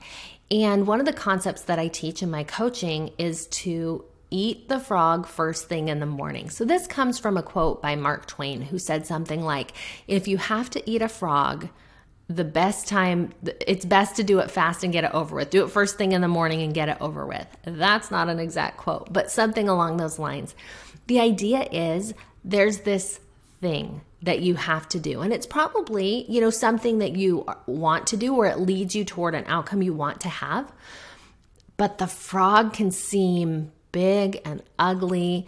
And 0.50 0.88
one 0.88 1.00
of 1.00 1.05
the 1.05 1.13
concepts 1.13 1.63
that 1.63 1.79
I 1.79 1.88
teach 1.88 2.24
in 2.24 2.31
my 2.31 2.43
coaching 2.43 3.12
is 3.17 3.47
to 3.47 4.05
eat 4.29 4.67
the 4.67 4.79
frog 4.79 5.25
first 5.25 5.67
thing 5.67 5.88
in 5.88 6.00
the 6.00 6.05
morning. 6.05 6.50
So, 6.50 6.65
this 6.65 6.88
comes 6.88 7.19
from 7.19 7.38
a 7.38 7.43
quote 7.43 7.81
by 7.81 7.95
Mark 7.95 8.27
Twain, 8.27 8.62
who 8.62 8.79
said 8.79 9.05
something 9.05 9.43
like, 9.43 9.74
If 10.07 10.27
you 10.27 10.38
have 10.38 10.69
to 10.71 10.89
eat 10.89 11.01
a 11.01 11.09
frog, 11.09 11.69
the 12.29 12.43
best 12.43 12.88
time, 12.88 13.31
it's 13.45 13.86
best 13.86 14.17
to 14.17 14.24
do 14.24 14.39
it 14.39 14.51
fast 14.51 14.83
and 14.83 14.91
get 14.91 15.05
it 15.05 15.13
over 15.13 15.36
with. 15.36 15.50
Do 15.50 15.63
it 15.63 15.71
first 15.71 15.97
thing 15.97 16.12
in 16.12 16.21
the 16.21 16.27
morning 16.27 16.62
and 16.62 16.74
get 16.74 16.89
it 16.89 16.97
over 17.00 17.25
with. 17.25 17.47
That's 17.63 18.12
not 18.12 18.27
an 18.27 18.39
exact 18.39 18.77
quote, 18.77 19.12
but 19.13 19.31
something 19.31 19.69
along 19.69 19.97
those 19.97 20.19
lines. 20.19 20.53
The 21.07 21.21
idea 21.21 21.67
is 21.71 22.13
there's 22.43 22.79
this 22.79 23.21
thing 23.61 24.01
that 24.21 24.39
you 24.39 24.55
have 24.55 24.87
to 24.89 24.99
do. 24.99 25.21
And 25.21 25.33
it's 25.33 25.45
probably, 25.45 26.25
you 26.29 26.41
know, 26.41 26.49
something 26.49 26.99
that 26.99 27.15
you 27.15 27.45
want 27.65 28.07
to 28.07 28.17
do 28.17 28.35
or 28.35 28.47
it 28.47 28.59
leads 28.59 28.95
you 28.95 29.05
toward 29.05 29.35
an 29.35 29.45
outcome 29.47 29.81
you 29.81 29.93
want 29.93 30.21
to 30.21 30.29
have. 30.29 30.71
But 31.77 31.99
the 31.99 32.07
frog 32.07 32.73
can 32.73 32.91
seem 32.91 33.71
big 33.91 34.41
and 34.43 34.63
ugly 34.79 35.47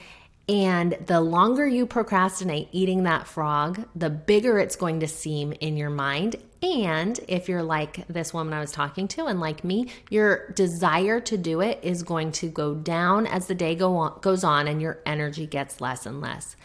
and 0.49 0.97
the 1.05 1.21
longer 1.21 1.67
you 1.67 1.85
procrastinate 1.85 2.69
eating 2.71 3.03
that 3.03 3.27
frog, 3.27 3.85
the 3.95 4.09
bigger 4.09 4.57
it's 4.57 4.75
going 4.75 5.01
to 5.01 5.07
seem 5.07 5.53
in 5.53 5.77
your 5.77 5.91
mind. 5.91 6.37
And 6.63 7.19
if 7.27 7.47
you're 7.47 7.61
like 7.61 8.07
this 8.07 8.33
woman 8.33 8.55
I 8.55 8.59
was 8.59 8.71
talking 8.71 9.07
to 9.09 9.27
and 9.27 9.39
like 9.39 9.63
me, 9.63 9.91
your 10.09 10.49
desire 10.53 11.19
to 11.21 11.37
do 11.37 11.61
it 11.61 11.79
is 11.83 12.01
going 12.01 12.31
to 12.33 12.49
go 12.49 12.73
down 12.73 13.27
as 13.27 13.45
the 13.45 13.53
day 13.53 13.75
go 13.75 13.95
on, 13.97 14.19
goes 14.21 14.43
on 14.43 14.67
and 14.67 14.81
your 14.81 14.97
energy 15.05 15.45
gets 15.45 15.81
less 15.81 16.07
and 16.07 16.19
less. 16.19 16.55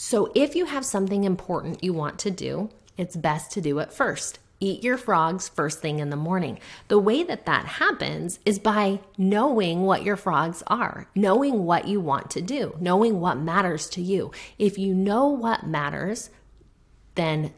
So 0.00 0.30
if 0.32 0.54
you 0.54 0.66
have 0.66 0.84
something 0.84 1.24
important 1.24 1.82
you 1.82 1.92
want 1.92 2.20
to 2.20 2.30
do, 2.30 2.70
it's 2.96 3.16
best 3.16 3.50
to 3.50 3.60
do 3.60 3.80
it 3.80 3.92
first. 3.92 4.38
Eat 4.60 4.84
your 4.84 4.96
frogs 4.96 5.48
first 5.48 5.80
thing 5.80 5.98
in 5.98 6.10
the 6.10 6.14
morning. 6.14 6.60
The 6.86 7.00
way 7.00 7.24
that 7.24 7.46
that 7.46 7.64
happens 7.64 8.38
is 8.46 8.60
by 8.60 9.00
knowing 9.16 9.82
what 9.82 10.04
your 10.04 10.14
frogs 10.14 10.62
are, 10.68 11.08
knowing 11.16 11.64
what 11.64 11.88
you 11.88 11.98
want 11.98 12.30
to 12.30 12.40
do, 12.40 12.76
knowing 12.78 13.18
what 13.18 13.38
matters 13.38 13.88
to 13.88 14.00
you. 14.00 14.30
If 14.56 14.78
you 14.78 14.94
know 14.94 15.30
what 15.30 15.66
matters, 15.66 16.30
then 17.16 17.52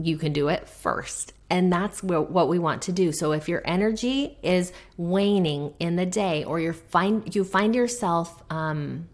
you 0.00 0.18
can 0.18 0.32
do 0.32 0.48
it 0.48 0.68
first. 0.68 1.32
And 1.48 1.72
that's 1.72 2.02
what 2.02 2.48
we 2.48 2.58
want 2.58 2.82
to 2.82 2.92
do. 2.92 3.12
So 3.12 3.30
if 3.30 3.48
your 3.48 3.62
energy 3.64 4.36
is 4.42 4.72
waning 4.96 5.74
in 5.78 5.94
the 5.94 6.06
day 6.06 6.42
or 6.42 6.58
you 6.58 6.72
find 6.72 7.32
you 7.32 7.44
find 7.44 7.72
yourself 7.72 8.42
um, 8.50 9.08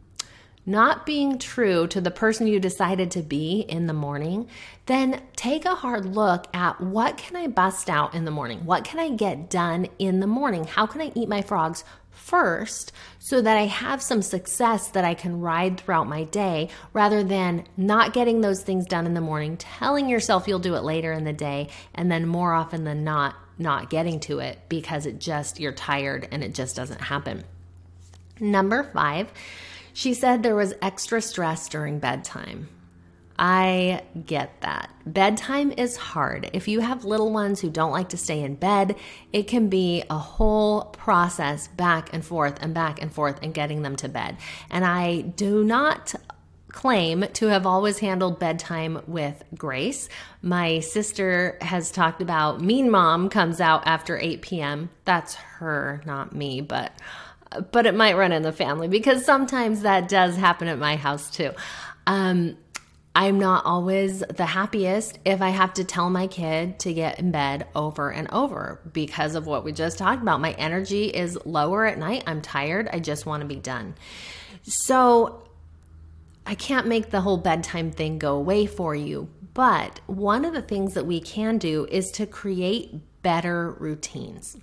not 0.68 1.06
being 1.06 1.38
true 1.38 1.86
to 1.86 2.00
the 2.00 2.10
person 2.10 2.46
you 2.46 2.60
decided 2.60 3.10
to 3.10 3.22
be 3.22 3.60
in 3.68 3.86
the 3.86 3.92
morning, 3.94 4.46
then 4.84 5.22
take 5.34 5.64
a 5.64 5.74
hard 5.74 6.04
look 6.04 6.46
at 6.54 6.78
what 6.80 7.16
can 7.16 7.36
I 7.36 7.46
bust 7.46 7.88
out 7.88 8.14
in 8.14 8.26
the 8.26 8.30
morning? 8.30 8.66
What 8.66 8.84
can 8.84 9.00
I 9.00 9.08
get 9.08 9.48
done 9.48 9.88
in 9.98 10.20
the 10.20 10.26
morning? 10.26 10.64
How 10.64 10.86
can 10.86 11.00
I 11.00 11.10
eat 11.14 11.28
my 11.28 11.40
frogs 11.40 11.84
first 12.10 12.92
so 13.18 13.40
that 13.40 13.56
I 13.56 13.64
have 13.64 14.02
some 14.02 14.20
success 14.20 14.88
that 14.88 15.04
I 15.04 15.14
can 15.14 15.40
ride 15.40 15.80
throughout 15.80 16.06
my 16.06 16.24
day 16.24 16.68
rather 16.92 17.24
than 17.24 17.64
not 17.78 18.12
getting 18.12 18.42
those 18.42 18.62
things 18.62 18.84
done 18.84 19.06
in 19.06 19.14
the 19.14 19.22
morning, 19.22 19.56
telling 19.56 20.08
yourself 20.08 20.46
you'll 20.46 20.58
do 20.58 20.74
it 20.74 20.82
later 20.82 21.12
in 21.12 21.24
the 21.24 21.32
day, 21.32 21.68
and 21.94 22.12
then 22.12 22.28
more 22.28 22.52
often 22.52 22.84
than 22.84 23.04
not, 23.04 23.36
not 23.56 23.88
getting 23.88 24.20
to 24.20 24.40
it 24.40 24.58
because 24.68 25.06
it 25.06 25.18
just, 25.18 25.58
you're 25.58 25.72
tired 25.72 26.28
and 26.30 26.44
it 26.44 26.52
just 26.52 26.76
doesn't 26.76 27.00
happen. 27.00 27.44
Number 28.38 28.84
five, 28.84 29.32
she 29.98 30.14
said 30.14 30.44
there 30.44 30.54
was 30.54 30.74
extra 30.80 31.20
stress 31.20 31.68
during 31.68 31.98
bedtime. 31.98 32.68
I 33.36 34.02
get 34.24 34.60
that. 34.60 34.90
Bedtime 35.04 35.72
is 35.76 35.96
hard. 35.96 36.48
If 36.52 36.68
you 36.68 36.78
have 36.78 37.04
little 37.04 37.32
ones 37.32 37.60
who 37.60 37.68
don't 37.68 37.90
like 37.90 38.10
to 38.10 38.16
stay 38.16 38.40
in 38.44 38.54
bed, 38.54 38.94
it 39.32 39.48
can 39.48 39.68
be 39.68 40.04
a 40.08 40.16
whole 40.16 40.84
process 40.84 41.66
back 41.66 42.14
and 42.14 42.24
forth 42.24 42.62
and 42.62 42.72
back 42.72 43.02
and 43.02 43.12
forth 43.12 43.40
and 43.42 43.52
getting 43.52 43.82
them 43.82 43.96
to 43.96 44.08
bed. 44.08 44.36
And 44.70 44.84
I 44.84 45.22
do 45.22 45.64
not 45.64 46.14
claim 46.70 47.24
to 47.32 47.48
have 47.48 47.66
always 47.66 47.98
handled 47.98 48.38
bedtime 48.38 49.02
with 49.08 49.42
grace. 49.56 50.08
My 50.42 50.78
sister 50.78 51.58
has 51.60 51.90
talked 51.90 52.22
about 52.22 52.60
Mean 52.60 52.88
Mom 52.88 53.28
comes 53.28 53.60
out 53.60 53.84
after 53.84 54.16
8 54.16 54.42
p.m. 54.42 54.90
That's 55.04 55.34
her, 55.34 56.02
not 56.06 56.36
me, 56.36 56.60
but 56.60 56.92
but 57.72 57.86
it 57.86 57.94
might 57.94 58.16
run 58.16 58.32
in 58.32 58.42
the 58.42 58.52
family 58.52 58.88
because 58.88 59.24
sometimes 59.24 59.82
that 59.82 60.08
does 60.08 60.36
happen 60.36 60.68
at 60.68 60.78
my 60.78 60.96
house 60.96 61.30
too. 61.30 61.52
Um, 62.06 62.56
I'm 63.14 63.38
not 63.40 63.64
always 63.64 64.20
the 64.20 64.46
happiest 64.46 65.18
if 65.24 65.42
I 65.42 65.48
have 65.48 65.74
to 65.74 65.84
tell 65.84 66.08
my 66.08 66.28
kid 66.28 66.78
to 66.80 66.92
get 66.92 67.18
in 67.18 67.32
bed 67.32 67.66
over 67.74 68.10
and 68.10 68.30
over 68.30 68.80
because 68.92 69.34
of 69.34 69.46
what 69.46 69.64
we 69.64 69.72
just 69.72 69.98
talked 69.98 70.22
about. 70.22 70.40
My 70.40 70.52
energy 70.52 71.06
is 71.06 71.36
lower 71.44 71.84
at 71.84 71.98
night. 71.98 72.22
I'm 72.26 72.40
tired. 72.40 72.88
I 72.92 73.00
just 73.00 73.26
want 73.26 73.40
to 73.40 73.48
be 73.48 73.56
done. 73.56 73.96
So 74.62 75.42
I 76.46 76.54
can't 76.54 76.86
make 76.86 77.10
the 77.10 77.20
whole 77.20 77.38
bedtime 77.38 77.90
thing 77.90 78.18
go 78.18 78.36
away 78.36 78.66
for 78.66 78.94
you. 78.94 79.28
But 79.52 80.00
one 80.06 80.44
of 80.44 80.54
the 80.54 80.62
things 80.62 80.94
that 80.94 81.04
we 81.04 81.20
can 81.20 81.58
do 81.58 81.88
is 81.90 82.12
to 82.12 82.26
create 82.26 82.94
better 83.22 83.72
routines. 83.72 84.56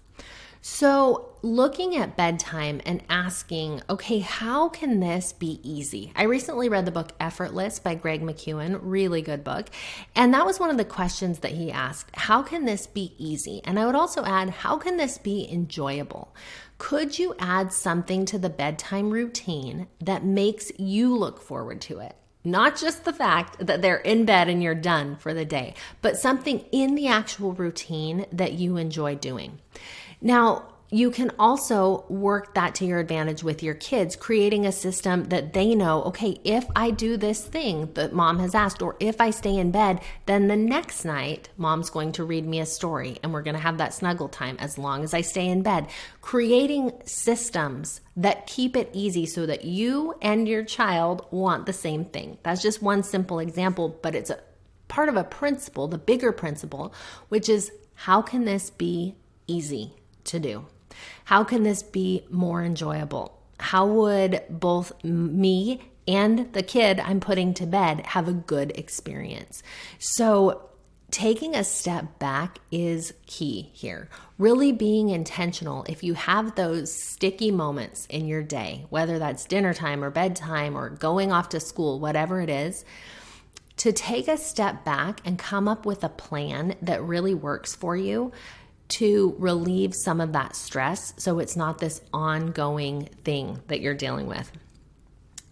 So, 0.68 1.38
looking 1.44 1.96
at 1.96 2.18
bedtime 2.18 2.82
and 2.88 3.04
asking, 3.08 3.84
okay, 3.88 4.18
how 4.18 4.68
can 4.70 5.00
this 5.00 5.32
be 5.32 5.60
easy? 5.62 6.12
I 6.16 6.24
recently 6.24 6.70
read 6.70 6.88
the 6.88 6.92
book 6.92 7.12
Effortless 7.20 7.78
by 7.78 7.94
Greg 7.94 8.24
McKeown, 8.24 8.80
really 8.82 9.22
good 9.22 9.44
book. 9.44 9.68
And 10.16 10.34
that 10.34 10.44
was 10.44 10.60
one 10.60 10.72
of 10.72 10.78
the 10.78 10.84
questions 10.84 11.40
that 11.40 11.52
he 11.52 11.72
asked 11.72 12.16
how 12.16 12.42
can 12.42 12.66
this 12.66 12.88
be 12.88 13.14
easy? 13.20 13.62
And 13.64 13.78
I 13.78 13.86
would 13.86 13.94
also 13.94 14.26
add, 14.26 14.50
how 14.50 14.78
can 14.78 14.98
this 14.98 15.20
be 15.20 15.48
enjoyable? 15.52 16.36
Could 16.80 17.20
you 17.20 17.36
add 17.38 17.72
something 17.72 18.26
to 18.26 18.40
the 18.40 18.50
bedtime 18.50 19.12
routine 19.12 19.86
that 20.02 20.26
makes 20.26 20.72
you 20.80 21.16
look 21.16 21.44
forward 21.44 21.80
to 21.82 22.00
it? 22.00 22.16
Not 22.44 22.76
just 22.76 23.06
the 23.06 23.14
fact 23.14 23.64
that 23.66 23.84
they're 23.84 23.98
in 23.98 24.26
bed 24.26 24.50
and 24.50 24.64
you're 24.64 24.74
done 24.74 25.16
for 25.16 25.36
the 25.36 25.46
day, 25.46 25.76
but 26.02 26.18
something 26.18 26.66
in 26.72 26.96
the 26.96 27.08
actual 27.08 27.54
routine 27.54 28.26
that 28.32 28.54
you 28.54 28.78
enjoy 28.78 29.14
doing. 29.14 29.60
Now, 30.26 30.70
you 30.90 31.12
can 31.12 31.32
also 31.38 32.04
work 32.10 32.56
that 32.56 32.74
to 32.76 32.86
your 32.86 32.98
advantage 32.98 33.44
with 33.44 33.62
your 33.62 33.76
kids, 33.76 34.16
creating 34.16 34.66
a 34.66 34.72
system 34.72 35.26
that 35.26 35.54
they 35.54 35.76
know, 35.76 36.02
okay, 36.06 36.40
if 36.44 36.66
I 36.76 36.90
do 36.90 37.16
this 37.16 37.46
thing 37.46 37.92
that 37.94 38.12
mom 38.12 38.40
has 38.40 38.56
asked, 38.56 38.82
or 38.82 38.96
if 39.00 39.22
I 39.22 39.30
stay 39.30 39.56
in 39.56 39.70
bed, 39.70 40.02
then 40.26 40.48
the 40.48 40.56
next 40.56 41.06
night 41.06 41.50
mom's 41.58 41.92
going 41.92 42.12
to 42.14 42.24
read 42.24 42.48
me 42.48 42.60
a 42.60 42.66
story 42.66 43.20
and 43.22 43.34
we're 43.34 43.44
going 43.44 43.56
to 43.56 43.62
have 43.62 43.78
that 43.78 43.94
snuggle 43.94 44.28
time 44.28 44.58
as 44.60 44.80
long 44.80 45.04
as 45.04 45.14
I 45.14 45.22
stay 45.22 45.48
in 45.48 45.62
bed. 45.62 45.90
Creating 46.22 46.92
systems 47.06 48.02
that 48.18 48.48
keep 48.48 48.76
it 48.76 48.90
easy 48.94 49.28
so 49.28 49.46
that 49.46 49.64
you 49.64 50.16
and 50.24 50.48
your 50.48 50.64
child 50.64 51.28
want 51.30 51.68
the 51.68 51.74
same 51.74 52.04
thing. 52.04 52.40
That's 52.42 52.64
just 52.64 52.82
one 52.82 53.04
simple 53.04 53.38
example, 53.38 54.00
but 54.02 54.16
it's 54.16 54.32
a 54.32 54.40
part 54.88 55.08
of 55.08 55.18
a 55.18 55.24
principle, 55.24 55.88
the 55.88 56.00
bigger 56.00 56.32
principle, 56.32 56.96
which 57.30 57.48
is 57.48 57.72
how 57.94 58.24
can 58.24 58.46
this 58.46 58.72
be 58.72 59.18
easy 59.46 59.94
to 60.26 60.40
do? 60.40 60.66
How 61.26 61.44
can 61.44 61.64
this 61.64 61.84
be 61.84 62.26
more 62.30 62.64
enjoyable? 62.64 63.40
How 63.60 63.86
would 63.88 64.44
both 64.50 64.92
me 65.04 65.82
and 66.08 66.52
the 66.54 66.64
kid 66.64 67.00
I'm 67.00 67.20
putting 67.20 67.54
to 67.56 67.66
bed 67.66 68.06
have 68.08 68.28
a 68.28 68.34
good 68.34 68.72
experience? 68.76 69.64
So, 69.98 70.70
taking 71.12 71.56
a 71.56 71.64
step 71.64 72.20
back 72.20 72.60
is 72.72 73.14
key 73.26 73.70
here. 73.74 74.10
Really 74.38 74.72
being 74.72 75.10
intentional. 75.10 75.86
If 75.88 76.04
you 76.04 76.14
have 76.16 76.56
those 76.56 76.94
sticky 76.94 77.52
moments 77.52 78.06
in 78.08 78.28
your 78.28 78.44
day, 78.44 78.86
whether 78.90 79.18
that's 79.18 79.46
dinner 79.46 79.74
time 79.74 80.04
or 80.04 80.10
bedtime 80.10 80.76
or 80.76 80.90
going 80.90 81.32
off 81.32 81.50
to 81.50 81.60
school, 81.60 82.00
whatever 82.00 82.42
it 82.42 82.50
is, 82.50 82.84
to 83.78 83.94
take 83.94 84.28
a 84.28 84.38
step 84.38 84.84
back 84.84 85.22
and 85.26 85.38
come 85.38 85.68
up 85.68 85.86
with 85.86 86.04
a 86.04 86.10
plan 86.10 86.76
that 86.82 87.02
really 87.04 87.34
works 87.34 87.76
for 87.76 87.96
you 87.96 88.32
to 88.88 89.36
relieve 89.40 89.96
some 89.96 90.22
of 90.22 90.34
that 90.34 90.56
stress 90.56 91.14
so 91.18 91.40
it's 91.40 91.56
not 91.56 91.80
this 91.80 92.02
ongoing 92.14 93.10
thing 93.24 93.62
that 93.68 93.82
you're 93.82 93.96
dealing 93.96 94.28
with. 94.28 94.52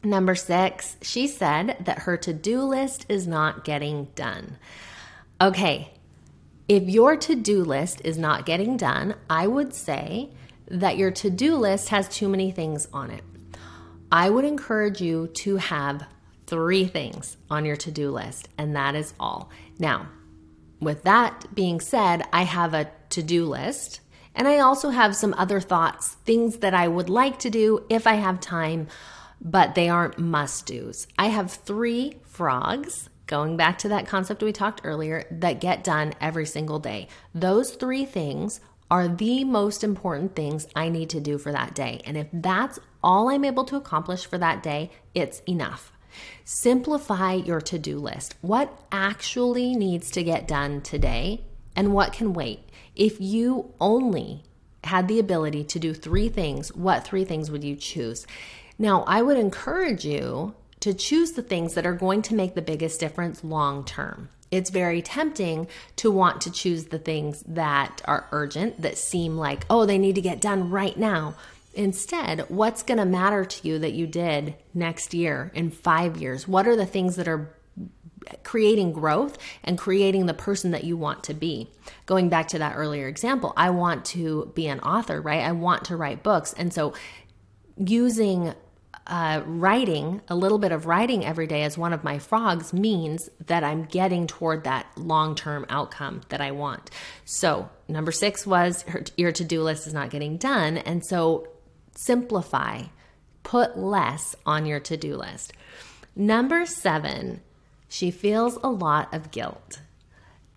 Number 0.03 0.35
six, 0.35 0.97
she 1.01 1.27
said 1.27 1.77
that 1.85 1.99
her 1.99 2.17
to 2.17 2.33
do 2.33 2.61
list 2.61 3.05
is 3.07 3.25
not 3.25 3.63
getting 3.63 4.05
done. 4.15 4.57
Okay, 5.39 5.93
if 6.67 6.83
your 6.83 7.15
to 7.17 7.35
do 7.35 7.63
list 7.63 8.01
is 8.03 8.17
not 8.17 8.45
getting 8.45 8.77
done, 8.77 9.15
I 9.29 9.47
would 9.47 9.73
say 9.73 10.31
that 10.67 10.97
your 10.97 11.11
to 11.11 11.29
do 11.29 11.55
list 11.55 11.89
has 11.89 12.07
too 12.09 12.27
many 12.27 12.51
things 12.51 12.87
on 12.93 13.11
it. 13.11 13.23
I 14.11 14.29
would 14.29 14.45
encourage 14.45 15.01
you 15.01 15.27
to 15.27 15.57
have 15.57 16.05
three 16.47 16.85
things 16.85 17.37
on 17.49 17.65
your 17.65 17.75
to 17.77 17.91
do 17.91 18.11
list, 18.11 18.49
and 18.57 18.75
that 18.75 18.95
is 18.95 19.13
all. 19.19 19.49
Now, 19.79 20.07
with 20.79 21.03
that 21.03 21.45
being 21.55 21.79
said, 21.79 22.23
I 22.33 22.43
have 22.43 22.73
a 22.73 22.91
to 23.13 23.23
do 23.23 23.45
list, 23.45 24.01
and 24.35 24.47
I 24.47 24.59
also 24.59 24.89
have 24.89 25.15
some 25.15 25.33
other 25.37 25.59
thoughts, 25.59 26.17
things 26.25 26.57
that 26.57 26.73
I 26.73 26.87
would 26.87 27.09
like 27.09 27.39
to 27.39 27.49
do 27.49 27.85
if 27.89 28.07
I 28.07 28.15
have 28.15 28.39
time, 28.39 28.87
but 29.41 29.75
they 29.75 29.89
aren't 29.89 30.17
must 30.17 30.65
do's. 30.65 31.07
I 31.17 31.27
have 31.27 31.51
three 31.51 32.17
frogs 32.23 33.09
going 33.27 33.57
back 33.57 33.77
to 33.79 33.89
that 33.89 34.07
concept 34.07 34.43
we 34.43 34.51
talked 34.51 34.81
earlier, 34.83 35.25
that 35.31 35.61
get 35.61 35.83
done 35.83 36.13
every 36.19 36.45
single 36.45 36.79
day. 36.79 37.07
Those 37.33 37.71
three 37.71 38.05
things 38.05 38.59
are 38.91 39.07
the 39.07 39.43
most 39.43 39.83
important 39.83 40.35
things 40.35 40.67
I 40.75 40.89
need 40.89 41.09
to 41.11 41.19
do 41.19 41.37
for 41.37 41.51
that 41.51 41.73
day. 41.73 42.01
And 42.05 42.17
if 42.17 42.27
that's 42.31 42.79
all 43.01 43.29
I'm 43.29 43.45
able 43.45 43.63
to 43.65 43.75
accomplish 43.75 44.25
for 44.25 44.37
that 44.37 44.61
day, 44.61 44.91
it's 45.15 45.41
enough. 45.47 45.91
Simplify 46.45 47.33
your 47.33 47.61
to 47.61 47.79
do 47.79 47.97
list. 47.97 48.35
What 48.41 48.77
actually 48.91 49.75
needs 49.75 50.11
to 50.11 50.23
get 50.23 50.47
done 50.47 50.81
today 50.81 51.43
and 51.75 51.93
what 51.93 52.13
can 52.13 52.33
wait? 52.33 52.69
If 52.95 53.19
you 53.19 53.73
only 53.79 54.43
had 54.83 55.07
the 55.07 55.19
ability 55.19 55.63
to 55.63 55.79
do 55.79 55.93
three 55.93 56.29
things, 56.29 56.73
what 56.75 57.05
three 57.05 57.25
things 57.25 57.49
would 57.49 57.63
you 57.63 57.75
choose? 57.75 58.27
Now, 58.77 59.03
I 59.07 59.21
would 59.21 59.37
encourage 59.37 60.05
you 60.05 60.55
to 60.81 60.93
choose 60.93 61.31
the 61.31 61.41
things 61.41 61.75
that 61.75 61.85
are 61.85 61.93
going 61.93 62.21
to 62.23 62.35
make 62.35 62.55
the 62.55 62.61
biggest 62.61 62.99
difference 62.99 63.43
long 63.43 63.85
term. 63.85 64.29
It's 64.51 64.69
very 64.69 65.01
tempting 65.01 65.67
to 65.95 66.11
want 66.11 66.41
to 66.41 66.51
choose 66.51 66.85
the 66.85 66.99
things 66.99 67.43
that 67.47 68.01
are 68.05 68.27
urgent, 68.31 68.81
that 68.81 68.97
seem 68.97 69.37
like, 69.37 69.65
oh, 69.69 69.85
they 69.85 69.97
need 69.97 70.15
to 70.15 70.21
get 70.21 70.41
done 70.41 70.69
right 70.69 70.95
now. 70.97 71.35
Instead, 71.73 72.41
what's 72.49 72.83
going 72.83 72.99
to 72.99 73.05
matter 73.05 73.45
to 73.45 73.67
you 73.67 73.79
that 73.79 73.93
you 73.93 74.05
did 74.05 74.55
next 74.73 75.13
year, 75.13 75.51
in 75.55 75.71
five 75.71 76.17
years? 76.17 76.47
What 76.47 76.67
are 76.67 76.75
the 76.75 76.85
things 76.85 77.15
that 77.15 77.27
are 77.27 77.55
creating 78.43 78.93
growth 78.93 79.37
and 79.63 79.77
creating 79.77 80.25
the 80.25 80.33
person 80.33 80.71
that 80.71 80.83
you 80.83 80.97
want 80.97 81.23
to 81.25 81.33
be. 81.33 81.69
Going 82.05 82.29
back 82.29 82.47
to 82.49 82.59
that 82.59 82.75
earlier 82.75 83.07
example, 83.07 83.53
I 83.57 83.69
want 83.69 84.05
to 84.05 84.51
be 84.55 84.67
an 84.67 84.79
author, 84.79 85.21
right? 85.21 85.41
I 85.41 85.51
want 85.51 85.85
to 85.85 85.97
write 85.97 86.23
books. 86.23 86.53
And 86.53 86.73
so 86.73 86.93
using 87.77 88.53
uh, 89.07 89.41
writing, 89.45 90.21
a 90.29 90.35
little 90.35 90.57
bit 90.57 90.71
of 90.71 90.85
writing 90.85 91.25
every 91.25 91.47
day 91.47 91.63
as 91.63 91.77
one 91.77 91.91
of 91.91 92.03
my 92.03 92.19
frogs 92.19 92.71
means 92.71 93.29
that 93.47 93.63
I'm 93.63 93.83
getting 93.83 94.27
toward 94.27 94.63
that 94.63 94.87
long 94.97 95.35
term 95.35 95.65
outcome 95.69 96.21
that 96.29 96.39
I 96.39 96.51
want. 96.51 96.89
So, 97.25 97.69
number 97.87 98.11
six 98.11 98.47
was 98.47 98.85
your 99.17 99.33
to 99.33 99.43
do 99.43 99.61
list 99.61 99.87
is 99.87 99.93
not 99.93 100.09
getting 100.09 100.37
done. 100.37 100.77
And 100.77 101.05
so, 101.05 101.47
simplify, 101.95 102.83
put 103.43 103.77
less 103.77 104.35
on 104.45 104.65
your 104.65 104.79
to 104.81 104.95
do 104.95 105.17
list. 105.17 105.51
Number 106.15 106.65
seven, 106.65 107.41
she 107.93 108.09
feels 108.09 108.57
a 108.63 108.69
lot 108.69 109.13
of 109.13 109.29
guilt. 109.29 109.79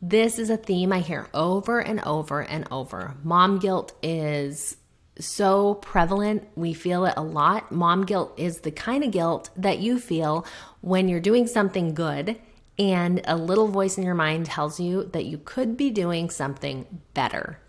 This 0.00 0.38
is 0.38 0.48
a 0.48 0.56
theme 0.56 0.90
I 0.90 1.00
hear 1.00 1.28
over 1.34 1.80
and 1.80 2.02
over 2.02 2.40
and 2.40 2.66
over. 2.70 3.14
Mom 3.22 3.58
guilt 3.58 3.92
is 4.02 4.78
so 5.18 5.74
prevalent. 5.74 6.48
We 6.54 6.72
feel 6.72 7.04
it 7.04 7.12
a 7.14 7.22
lot. 7.22 7.70
Mom 7.70 8.06
guilt 8.06 8.32
is 8.38 8.60
the 8.60 8.70
kind 8.70 9.04
of 9.04 9.10
guilt 9.10 9.50
that 9.54 9.80
you 9.80 10.00
feel 10.00 10.46
when 10.80 11.08
you're 11.10 11.20
doing 11.20 11.46
something 11.46 11.92
good 11.92 12.40
and 12.78 13.20
a 13.26 13.36
little 13.36 13.68
voice 13.68 13.98
in 13.98 14.04
your 14.04 14.14
mind 14.14 14.46
tells 14.46 14.80
you 14.80 15.04
that 15.12 15.26
you 15.26 15.36
could 15.36 15.76
be 15.76 15.90
doing 15.90 16.30
something 16.30 16.86
better. 17.12 17.60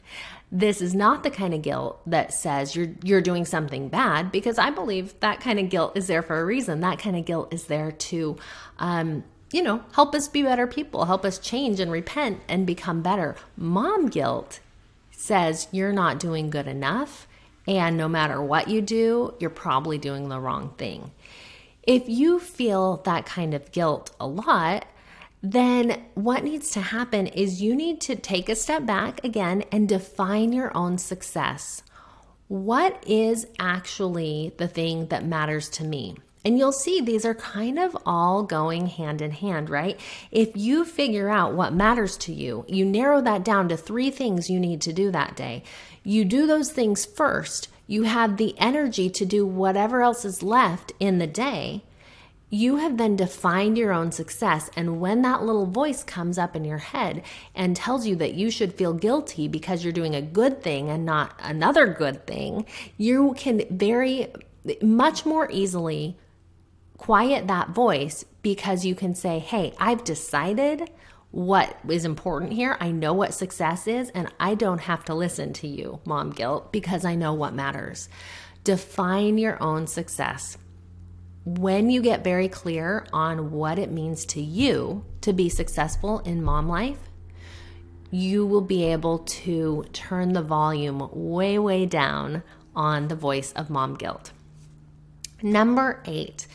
This 0.50 0.82
is 0.82 0.96
not 0.96 1.24
the 1.24 1.30
kind 1.30 1.54
of 1.54 1.62
guilt 1.62 2.00
that 2.10 2.34
says 2.34 2.74
you're 2.74 2.94
you're 3.04 3.20
doing 3.20 3.44
something 3.44 3.89
bad 3.89 4.32
because 4.32 4.58
I 4.58 4.70
believe 4.70 5.20
that 5.20 5.42
kind 5.42 5.60
of 5.60 5.70
guilt 5.70 5.98
is 5.98 6.08
there 6.08 6.22
for 6.22 6.39
a 6.39 6.46
reason. 6.46 6.80
That 6.80 7.00
kind 7.00 7.18
of 7.18 7.26
guilt 7.26 7.54
is 7.54 7.65
there 7.65 7.92
to 7.92 8.38
um, 8.80 9.26
you 9.52 9.62
know, 9.62 9.84
help 9.94 10.14
us 10.14 10.28
be 10.28 10.44
better 10.44 10.68
people, 10.68 11.06
help 11.06 11.26
us 11.26 11.40
change 11.40 11.80
and 11.80 11.92
repent 11.92 12.42
and 12.48 12.68
become 12.68 13.02
better. 13.02 13.36
Mom 13.56 14.08
guilt 14.08 14.60
says 15.12 15.68
you're 15.72 15.94
not 15.94 16.20
doing 16.20 16.50
good 16.50 16.68
enough 16.68 17.28
and 17.68 17.98
no 17.98 18.08
matter 18.08 18.42
what 18.42 18.70
you 18.70 18.82
do, 18.82 19.34
you're 19.40 19.50
probably 19.50 19.98
doing 19.98 20.30
the 20.30 20.40
wrong 20.40 20.74
thing. 20.78 21.12
If 21.84 22.08
you 22.08 22.40
feel 22.40 22.98
that 23.06 23.26
kind 23.26 23.54
of 23.54 23.72
guilt 23.72 24.16
a 24.20 24.28
lot, 24.28 24.86
then 25.44 26.04
what 26.16 26.44
needs 26.44 26.72
to 26.72 26.82
happen 26.82 27.28
is 27.28 27.62
you 27.62 27.76
need 27.76 28.02
to 28.02 28.16
take 28.16 28.50
a 28.50 28.56
step 28.56 28.86
back 28.86 29.24
again 29.24 29.64
and 29.72 29.88
define 29.88 30.54
your 30.54 30.76
own 30.76 30.98
success. 30.98 31.84
What 32.48 33.04
is 33.06 33.46
actually 33.60 34.54
the 34.58 34.68
thing 34.68 35.08
that 35.08 35.26
matters 35.26 35.70
to 35.72 35.84
me? 35.84 36.16
And 36.48 36.58
you'll 36.58 36.72
see 36.72 37.02
these 37.02 37.26
are 37.26 37.36
kind 37.36 37.78
of 37.78 37.98
all 38.06 38.42
going 38.42 38.88
hand 38.88 39.22
in 39.22 39.32
hand, 39.32 39.70
right? 39.70 40.00
If 40.32 40.56
you 40.56 40.86
figure 40.86 41.28
out 41.28 41.54
what 41.54 41.74
matters 41.74 42.16
to 42.20 42.32
you, 42.32 42.64
you 42.70 42.86
narrow 42.86 43.22
that 43.22 43.44
down 43.44 43.68
to 43.68 43.76
three 43.76 44.10
things 44.12 44.50
you 44.50 44.58
need 44.58 44.80
to 44.84 44.94
do 44.94 45.12
that 45.12 45.36
day. 45.36 45.64
You 46.06 46.24
do 46.24 46.48
those 46.48 46.72
things 46.72 47.06
first, 47.06 47.68
you 47.86 48.04
have 48.04 48.38
the 48.38 48.58
energy 48.58 49.10
to 49.10 49.26
do 49.26 49.46
whatever 49.46 50.02
else 50.02 50.24
is 50.24 50.42
left 50.42 50.94
in 51.02 51.18
the 51.18 51.28
day. 51.28 51.84
You 52.50 52.78
have 52.78 52.96
then 52.96 53.18
defined 53.18 53.78
your 53.78 53.92
own 53.92 54.14
success. 54.14 54.70
And 54.78 55.02
when 55.02 55.24
that 55.24 55.44
little 55.44 55.66
voice 55.66 56.02
comes 56.02 56.38
up 56.38 56.56
in 56.56 56.64
your 56.64 56.78
head 56.78 57.24
and 57.56 57.76
tells 57.76 58.08
you 58.08 58.16
that 58.16 58.36
you 58.36 58.52
should 58.52 58.74
feel 58.74 58.94
guilty 58.94 59.50
because 59.50 59.84
you're 59.84 59.92
doing 59.92 60.16
a 60.16 60.22
good 60.22 60.64
thing 60.64 60.90
and 60.90 61.06
not 61.06 61.38
another 61.44 61.88
good 61.88 62.26
thing, 62.26 62.66
you 62.96 63.36
can 63.38 63.64
very 63.70 64.32
much 64.82 65.26
more 65.26 65.52
easily 65.52 66.16
quiet 66.98 67.48
that 67.48 67.70
voice 67.70 68.26
because 68.42 68.86
you 68.86 68.96
can 68.96 69.16
say, 69.16 69.40
Hey, 69.40 69.74
I've 69.80 70.04
decided 70.04 70.90
what 71.32 71.78
is 71.88 72.06
important 72.06 72.54
here. 72.54 72.78
I 72.80 72.92
know 72.92 73.14
what 73.14 73.34
success 73.34 73.88
is, 73.88 74.10
and 74.12 74.32
I 74.40 74.56
don't 74.56 74.82
have 74.82 75.04
to 75.06 75.14
listen 75.14 75.54
to 75.54 75.68
you, 75.68 76.00
mom 76.06 76.32
guilt, 76.32 76.72
because 76.72 77.06
I 77.06 77.16
know 77.16 77.34
what 77.34 77.54
matters. 77.54 78.10
Define 78.64 79.38
your 79.38 79.62
own 79.62 79.88
success. 79.88 80.58
When 81.46 81.90
you 81.90 82.02
get 82.02 82.24
very 82.24 82.50
clear 82.50 83.06
on 83.14 83.52
what 83.52 83.80
it 83.80 83.92
means 83.92 84.26
to 84.28 84.42
you 84.42 85.06
to 85.22 85.32
be 85.32 85.48
successful 85.48 86.20
in 86.20 86.44
mom 86.44 86.68
life, 86.68 87.00
you 88.12 88.46
will 88.46 88.62
be 88.62 88.86
able 88.86 89.20
to 89.20 89.86
turn 89.94 90.34
the 90.34 90.42
volume 90.42 91.10
way, 91.12 91.60
way 91.60 91.86
down 91.86 92.44
on 92.76 93.08
the 93.08 93.16
voice 93.16 93.52
of 93.54 93.70
mom 93.70 93.96
guilt. 93.96 94.32
Number 95.42 96.02
eight 96.06 96.48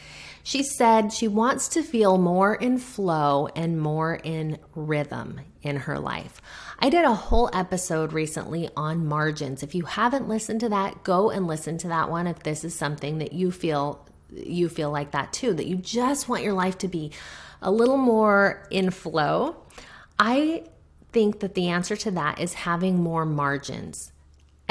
she 0.43 0.63
said 0.63 1.13
she 1.13 1.29
wants 1.29 1.69
to 1.69 1.83
feel 1.83 2.19
more 2.19 2.55
in 2.55 2.79
flow 2.79 3.49
and 3.55 3.81
more 3.81 4.15
in 4.23 4.59
rhythm 4.75 5.41
in 5.63 5.77
her 5.77 5.99
life. 5.99 6.41
I 6.79 6.89
did 6.89 7.05
a 7.05 7.15
whole 7.15 7.49
episode 7.53 8.13
recently 8.13 8.69
on 8.77 9.07
margins. 9.07 9.63
If 9.63 9.75
you 9.75 9.85
haven't 9.85 10.29
listened 10.29 10.61
to 10.61 10.69
that, 10.71 11.05
go 11.05 11.31
and 11.31 11.47
listen 11.47 11.79
to 11.79 11.89
that 11.89 12.11
one 12.11 12.27
if 12.27 12.41
this 12.41 12.65
is 12.65 12.75
something 12.75 13.19
that 13.19 13.33
you 13.33 13.51
feel 13.51 14.05
you 14.35 14.69
feel 14.69 14.91
like 14.91 15.11
that 15.11 15.33
too, 15.33 15.53
that 15.53 15.67
you 15.67 15.77
just 15.77 16.29
want 16.29 16.43
your 16.43 16.55
life 16.55 16.79
to 16.79 16.89
be 16.89 17.13
a 17.61 17.71
little 17.71 17.99
more 17.99 18.67
in 18.71 18.91
flow. 18.91 19.57
I 20.19 20.65
think 21.13 21.41
that 21.41 21.55
the 21.55 21.69
answer 21.69 21.97
to 21.97 22.11
that 22.13 22.41
is 22.41 22.55
having 22.55 22.97
more 22.97 23.27
margins. 23.27 24.13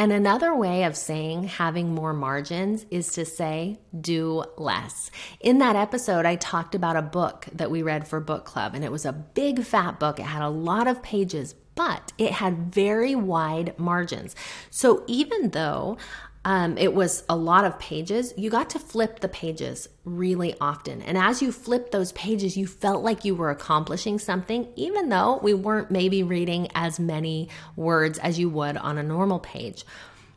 And 0.01 0.11
another 0.11 0.55
way 0.55 0.83
of 0.85 0.97
saying 0.97 1.43
having 1.43 1.93
more 1.93 2.11
margins 2.11 2.87
is 2.89 3.13
to 3.13 3.23
say 3.23 3.77
do 3.95 4.43
less. 4.57 5.11
In 5.39 5.59
that 5.59 5.75
episode, 5.75 6.25
I 6.25 6.37
talked 6.37 6.73
about 6.73 6.95
a 6.95 7.03
book 7.03 7.45
that 7.53 7.69
we 7.69 7.83
read 7.83 8.07
for 8.07 8.19
book 8.19 8.43
club, 8.43 8.73
and 8.73 8.83
it 8.83 8.91
was 8.91 9.05
a 9.05 9.13
big 9.13 9.63
fat 9.63 9.99
book. 9.99 10.19
It 10.19 10.23
had 10.23 10.41
a 10.41 10.49
lot 10.49 10.87
of 10.87 11.03
pages, 11.03 11.53
but 11.75 12.13
it 12.17 12.31
had 12.31 12.73
very 12.73 13.13
wide 13.13 13.77
margins. 13.77 14.35
So 14.71 15.03
even 15.05 15.51
though 15.51 15.99
Um, 16.43 16.77
it 16.77 16.93
was 16.93 17.23
a 17.29 17.35
lot 17.35 17.65
of 17.65 17.77
pages. 17.77 18.33
You 18.35 18.49
got 18.49 18.71
to 18.71 18.79
flip 18.79 19.19
the 19.19 19.27
pages 19.27 19.87
really 20.05 20.55
often. 20.59 21.01
And 21.03 21.17
as 21.17 21.41
you 21.41 21.51
flipped 21.51 21.91
those 21.91 22.11
pages, 22.13 22.57
you 22.57 22.65
felt 22.65 23.03
like 23.03 23.23
you 23.23 23.35
were 23.35 23.51
accomplishing 23.51 24.17
something, 24.17 24.67
even 24.75 25.09
though 25.09 25.39
we 25.43 25.53
weren't 25.53 25.91
maybe 25.91 26.23
reading 26.23 26.67
as 26.73 26.99
many 26.99 27.49
words 27.75 28.17
as 28.19 28.39
you 28.39 28.49
would 28.49 28.77
on 28.77 28.97
a 28.97 29.03
normal 29.03 29.39
page. 29.39 29.85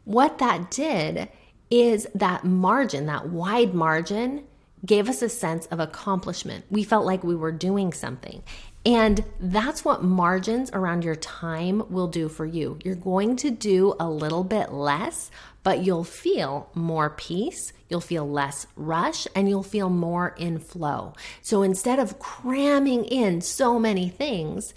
What 0.04 0.38
that 0.38 0.70
did 0.70 1.30
is 1.70 2.06
that 2.14 2.44
margin, 2.44 3.06
that 3.06 3.30
wide 3.30 3.72
margin, 3.72 4.44
gave 4.84 5.08
us 5.08 5.22
a 5.22 5.30
sense 5.30 5.64
of 5.66 5.80
accomplishment. 5.80 6.66
We 6.70 6.84
felt 6.84 7.06
like 7.06 7.24
we 7.24 7.34
were 7.34 7.52
doing 7.52 7.94
something. 7.94 8.42
And 8.86 9.24
that's 9.40 9.82
what 9.82 10.04
margins 10.04 10.70
around 10.72 11.04
your 11.04 11.16
time 11.16 11.90
will 11.90 12.08
do 12.08 12.28
for 12.28 12.44
you. 12.44 12.78
You're 12.84 12.94
going 12.94 13.36
to 13.36 13.50
do 13.50 13.94
a 13.98 14.10
little 14.10 14.44
bit 14.44 14.72
less, 14.72 15.30
but 15.64 15.82
you'll 15.84 16.04
feel 16.04 16.70
more 16.74 17.10
peace, 17.10 17.72
you'll 17.88 18.00
feel 18.00 18.28
less 18.30 18.68
rush, 18.76 19.26
and 19.34 19.48
you'll 19.48 19.64
feel 19.64 19.90
more 19.90 20.34
in 20.38 20.60
flow. 20.60 21.14
So 21.42 21.62
instead 21.62 21.98
of 21.98 22.20
cramming 22.20 23.04
in 23.06 23.40
so 23.40 23.80
many 23.80 24.08
things, 24.08 24.74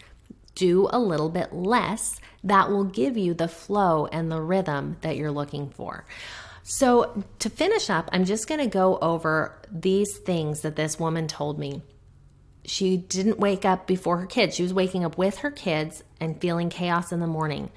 do 0.56 0.90
a 0.92 1.00
little 1.00 1.30
bit 1.30 1.54
less. 1.54 2.20
That 2.44 2.72
will 2.72 2.86
give 2.86 3.16
you 3.16 3.36
the 3.36 3.48
flow 3.48 4.08
and 4.08 4.32
the 4.32 4.42
rhythm 4.42 4.98
that 5.02 5.16
you're 5.16 5.32
looking 5.32 5.70
for. 5.70 6.06
So, 6.64 7.24
to 7.40 7.50
finish 7.50 7.90
up, 7.90 8.10
I'm 8.12 8.26
just 8.26 8.50
going 8.50 8.60
to 8.60 8.68
go 8.68 8.98
over 8.98 9.58
these 9.72 10.18
things 10.18 10.62
that 10.62 10.76
this 10.76 11.00
woman 11.00 11.28
told 11.28 11.58
me 11.58 11.82
she 12.66 12.98
didn't 12.98 13.40
wake 13.40 13.64
up 13.64 13.88
before 13.88 14.18
her 14.18 14.26
kids. 14.26 14.56
She 14.56 14.64
was 14.64 14.74
waking 14.74 15.06
up 15.06 15.18
with 15.18 15.38
her 15.38 15.52
kids 15.52 16.04
and 16.20 16.40
feeling 16.42 16.70
chaos 16.70 17.14
in 17.14 17.22
the 17.22 17.28
morning. 17.28 17.72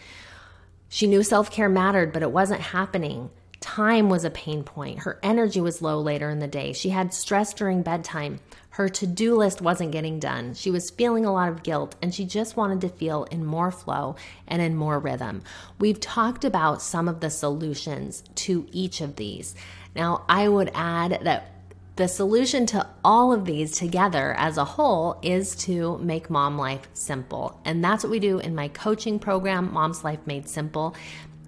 She 0.93 1.07
knew 1.07 1.23
self 1.23 1.53
care 1.53 1.69
mattered, 1.69 2.13
but 2.13 2.23
it 2.23 2.33
wasn't 2.33 2.61
happening. 2.61 3.31
Time 3.61 4.09
was 4.09 4.25
a 4.25 4.31
pain 4.31 4.65
point. 4.65 5.01
Her 5.01 5.21
energy 5.23 5.61
was 5.61 5.81
low 5.81 6.01
later 6.01 6.29
in 6.31 6.41
the 6.41 6.49
day. 6.49 6.73
She 6.73 6.89
had 6.89 7.15
stress 7.15 7.55
during 7.55 7.83
bedtime. 7.83 8.41
Her 8.71 8.89
to 8.89 9.07
do 9.07 9.37
list 9.37 9.61
wasn't 9.63 9.93
getting 9.93 10.19
done. 10.19 10.55
She 10.55 10.71
was 10.71 10.91
feeling 10.91 11.25
a 11.25 11.33
lot 11.33 11.49
of 11.49 11.63
guilt 11.63 11.95
and 12.03 12.13
she 12.13 12.25
just 12.25 12.57
wanted 12.57 12.81
to 12.81 12.89
feel 12.89 13.25
in 13.25 13.45
more 13.45 13.71
flow 13.71 14.17
and 14.49 14.61
in 14.61 14.75
more 14.75 14.99
rhythm. 14.99 15.43
We've 15.79 16.01
talked 16.01 16.45
about 16.45 16.83
some 16.83 17.07
of 17.07 17.21
the 17.21 17.31
solutions 17.31 18.25
to 18.37 18.67
each 18.73 19.01
of 19.01 19.17
these. 19.17 19.55
Now, 19.95 20.25
I 20.29 20.49
would 20.49 20.71
add 20.75 21.21
that 21.23 21.60
the 21.97 22.09
solution 22.09 22.67
to 22.67 22.87
all 23.05 23.33
of 23.33 23.45
these 23.45 23.73
together 23.73 24.35
as 24.39 24.57
a 24.57 24.65
whole 24.65 25.19
is 25.23 25.55
to 25.57 25.99
make 25.99 26.31
mom 26.31 26.57
life 26.57 26.89
simple. 26.95 27.61
And 27.65 27.85
that's 27.85 28.05
what 28.05 28.11
we 28.11 28.21
do 28.21 28.39
in 28.39 28.55
my 28.55 28.69
coaching 28.69 29.19
program, 29.19 29.73
Mom's 29.73 30.05
Life 30.05 30.21
Made 30.27 30.49
Simple. 30.49 30.95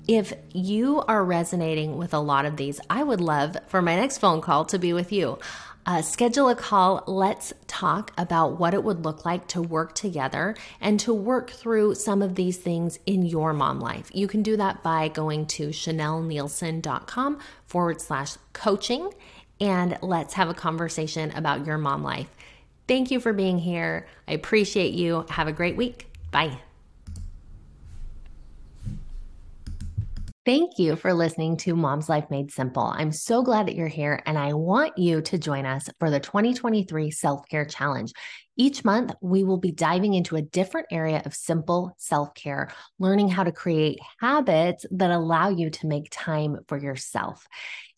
If 0.08 0.32
you 0.52 1.00
are 1.02 1.24
resonating 1.24 1.96
with 1.96 2.12
a 2.12 2.18
lot 2.18 2.44
of 2.44 2.56
these, 2.56 2.80
I 2.90 3.02
would 3.02 3.20
love 3.20 3.56
for 3.68 3.80
my 3.80 3.96
next 3.96 4.18
phone 4.18 4.40
call 4.40 4.64
to 4.66 4.78
be 4.78 4.92
with 4.92 5.12
you. 5.12 5.38
Uh, 5.84 6.00
schedule 6.00 6.48
a 6.48 6.54
call. 6.54 7.02
Let's 7.06 7.52
talk 7.66 8.12
about 8.16 8.58
what 8.58 8.72
it 8.74 8.84
would 8.84 9.04
look 9.04 9.24
like 9.24 9.48
to 9.48 9.62
work 9.62 9.94
together 9.94 10.54
and 10.80 10.98
to 11.00 11.12
work 11.12 11.50
through 11.50 11.96
some 11.96 12.22
of 12.22 12.36
these 12.36 12.58
things 12.58 12.98
in 13.04 13.24
your 13.24 13.52
mom 13.52 13.80
life. 13.80 14.10
You 14.14 14.28
can 14.28 14.42
do 14.42 14.56
that 14.58 14.82
by 14.82 15.08
going 15.08 15.46
to 15.46 15.68
chanelleneilson.com 15.68 17.40
forward 17.66 18.00
slash 18.00 18.34
coaching 18.52 19.10
and 19.62 19.96
let's 20.02 20.34
have 20.34 20.48
a 20.48 20.54
conversation 20.54 21.30
about 21.30 21.64
your 21.64 21.78
mom 21.78 22.02
life. 22.02 22.26
Thank 22.88 23.12
you 23.12 23.20
for 23.20 23.32
being 23.32 23.58
here. 23.58 24.08
I 24.26 24.32
appreciate 24.32 24.92
you. 24.92 25.24
Have 25.30 25.46
a 25.46 25.52
great 25.52 25.76
week. 25.76 26.08
Bye. 26.32 26.58
Thank 30.44 30.80
you 30.80 30.96
for 30.96 31.14
listening 31.14 31.56
to 31.58 31.76
Mom's 31.76 32.08
Life 32.08 32.28
Made 32.28 32.50
Simple. 32.50 32.82
I'm 32.82 33.12
so 33.12 33.44
glad 33.44 33.68
that 33.68 33.76
you're 33.76 33.86
here, 33.86 34.20
and 34.26 34.36
I 34.36 34.54
want 34.54 34.98
you 34.98 35.20
to 35.20 35.38
join 35.38 35.64
us 35.64 35.88
for 36.00 36.10
the 36.10 36.18
2023 36.18 37.12
Self 37.12 37.48
Care 37.48 37.64
Challenge. 37.64 38.12
Each 38.56 38.84
month, 38.84 39.12
we 39.22 39.44
will 39.44 39.56
be 39.56 39.72
diving 39.72 40.12
into 40.12 40.36
a 40.36 40.42
different 40.42 40.88
area 40.90 41.22
of 41.24 41.34
simple 41.34 41.94
self 41.96 42.34
care, 42.34 42.70
learning 42.98 43.28
how 43.28 43.44
to 43.44 43.52
create 43.52 43.98
habits 44.20 44.84
that 44.90 45.10
allow 45.10 45.48
you 45.48 45.70
to 45.70 45.86
make 45.86 46.08
time 46.10 46.58
for 46.68 46.76
yourself. 46.76 47.46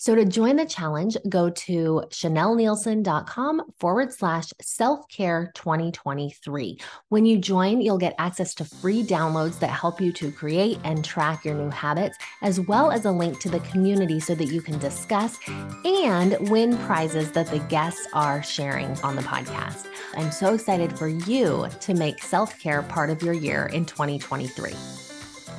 So 0.04 0.14
to 0.14 0.26
join 0.26 0.56
the 0.56 0.66
challenge, 0.66 1.16
go 1.30 1.48
to 1.48 2.04
chanelleneilson.com 2.10 3.62
forward 3.80 4.12
slash 4.12 4.52
self 4.60 5.08
care 5.08 5.50
2023. 5.54 6.78
When 7.08 7.24
you 7.24 7.38
join, 7.38 7.80
you'll 7.80 7.96
get 7.96 8.14
access 8.18 8.54
to 8.56 8.66
free 8.66 9.02
downloads 9.02 9.58
that 9.60 9.68
help 9.68 10.02
you 10.02 10.12
to 10.12 10.30
create 10.30 10.78
and 10.84 11.02
track 11.02 11.44
your 11.44 11.54
new 11.54 11.70
habits, 11.70 12.18
as 12.42 12.60
well 12.60 12.90
as 12.90 13.06
a 13.06 13.10
link 13.10 13.40
to 13.40 13.48
the 13.48 13.60
community 13.60 14.20
so 14.20 14.34
that 14.34 14.52
you 14.52 14.60
can 14.60 14.78
discuss 14.78 15.38
and 15.48 16.36
win 16.50 16.76
prizes 16.78 17.32
that 17.32 17.46
the 17.46 17.60
guests 17.60 18.06
are 18.12 18.42
sharing 18.42 19.00
on 19.00 19.16
the 19.16 19.22
podcast. 19.22 19.86
I'm 20.16 20.30
so 20.44 20.52
excited 20.52 20.98
for 20.98 21.08
you 21.08 21.66
to 21.80 21.94
make 21.94 22.22
self 22.22 22.58
care 22.60 22.82
part 22.82 23.08
of 23.08 23.22
your 23.22 23.32
year 23.32 23.64
in 23.72 23.86
2023. 23.86 24.74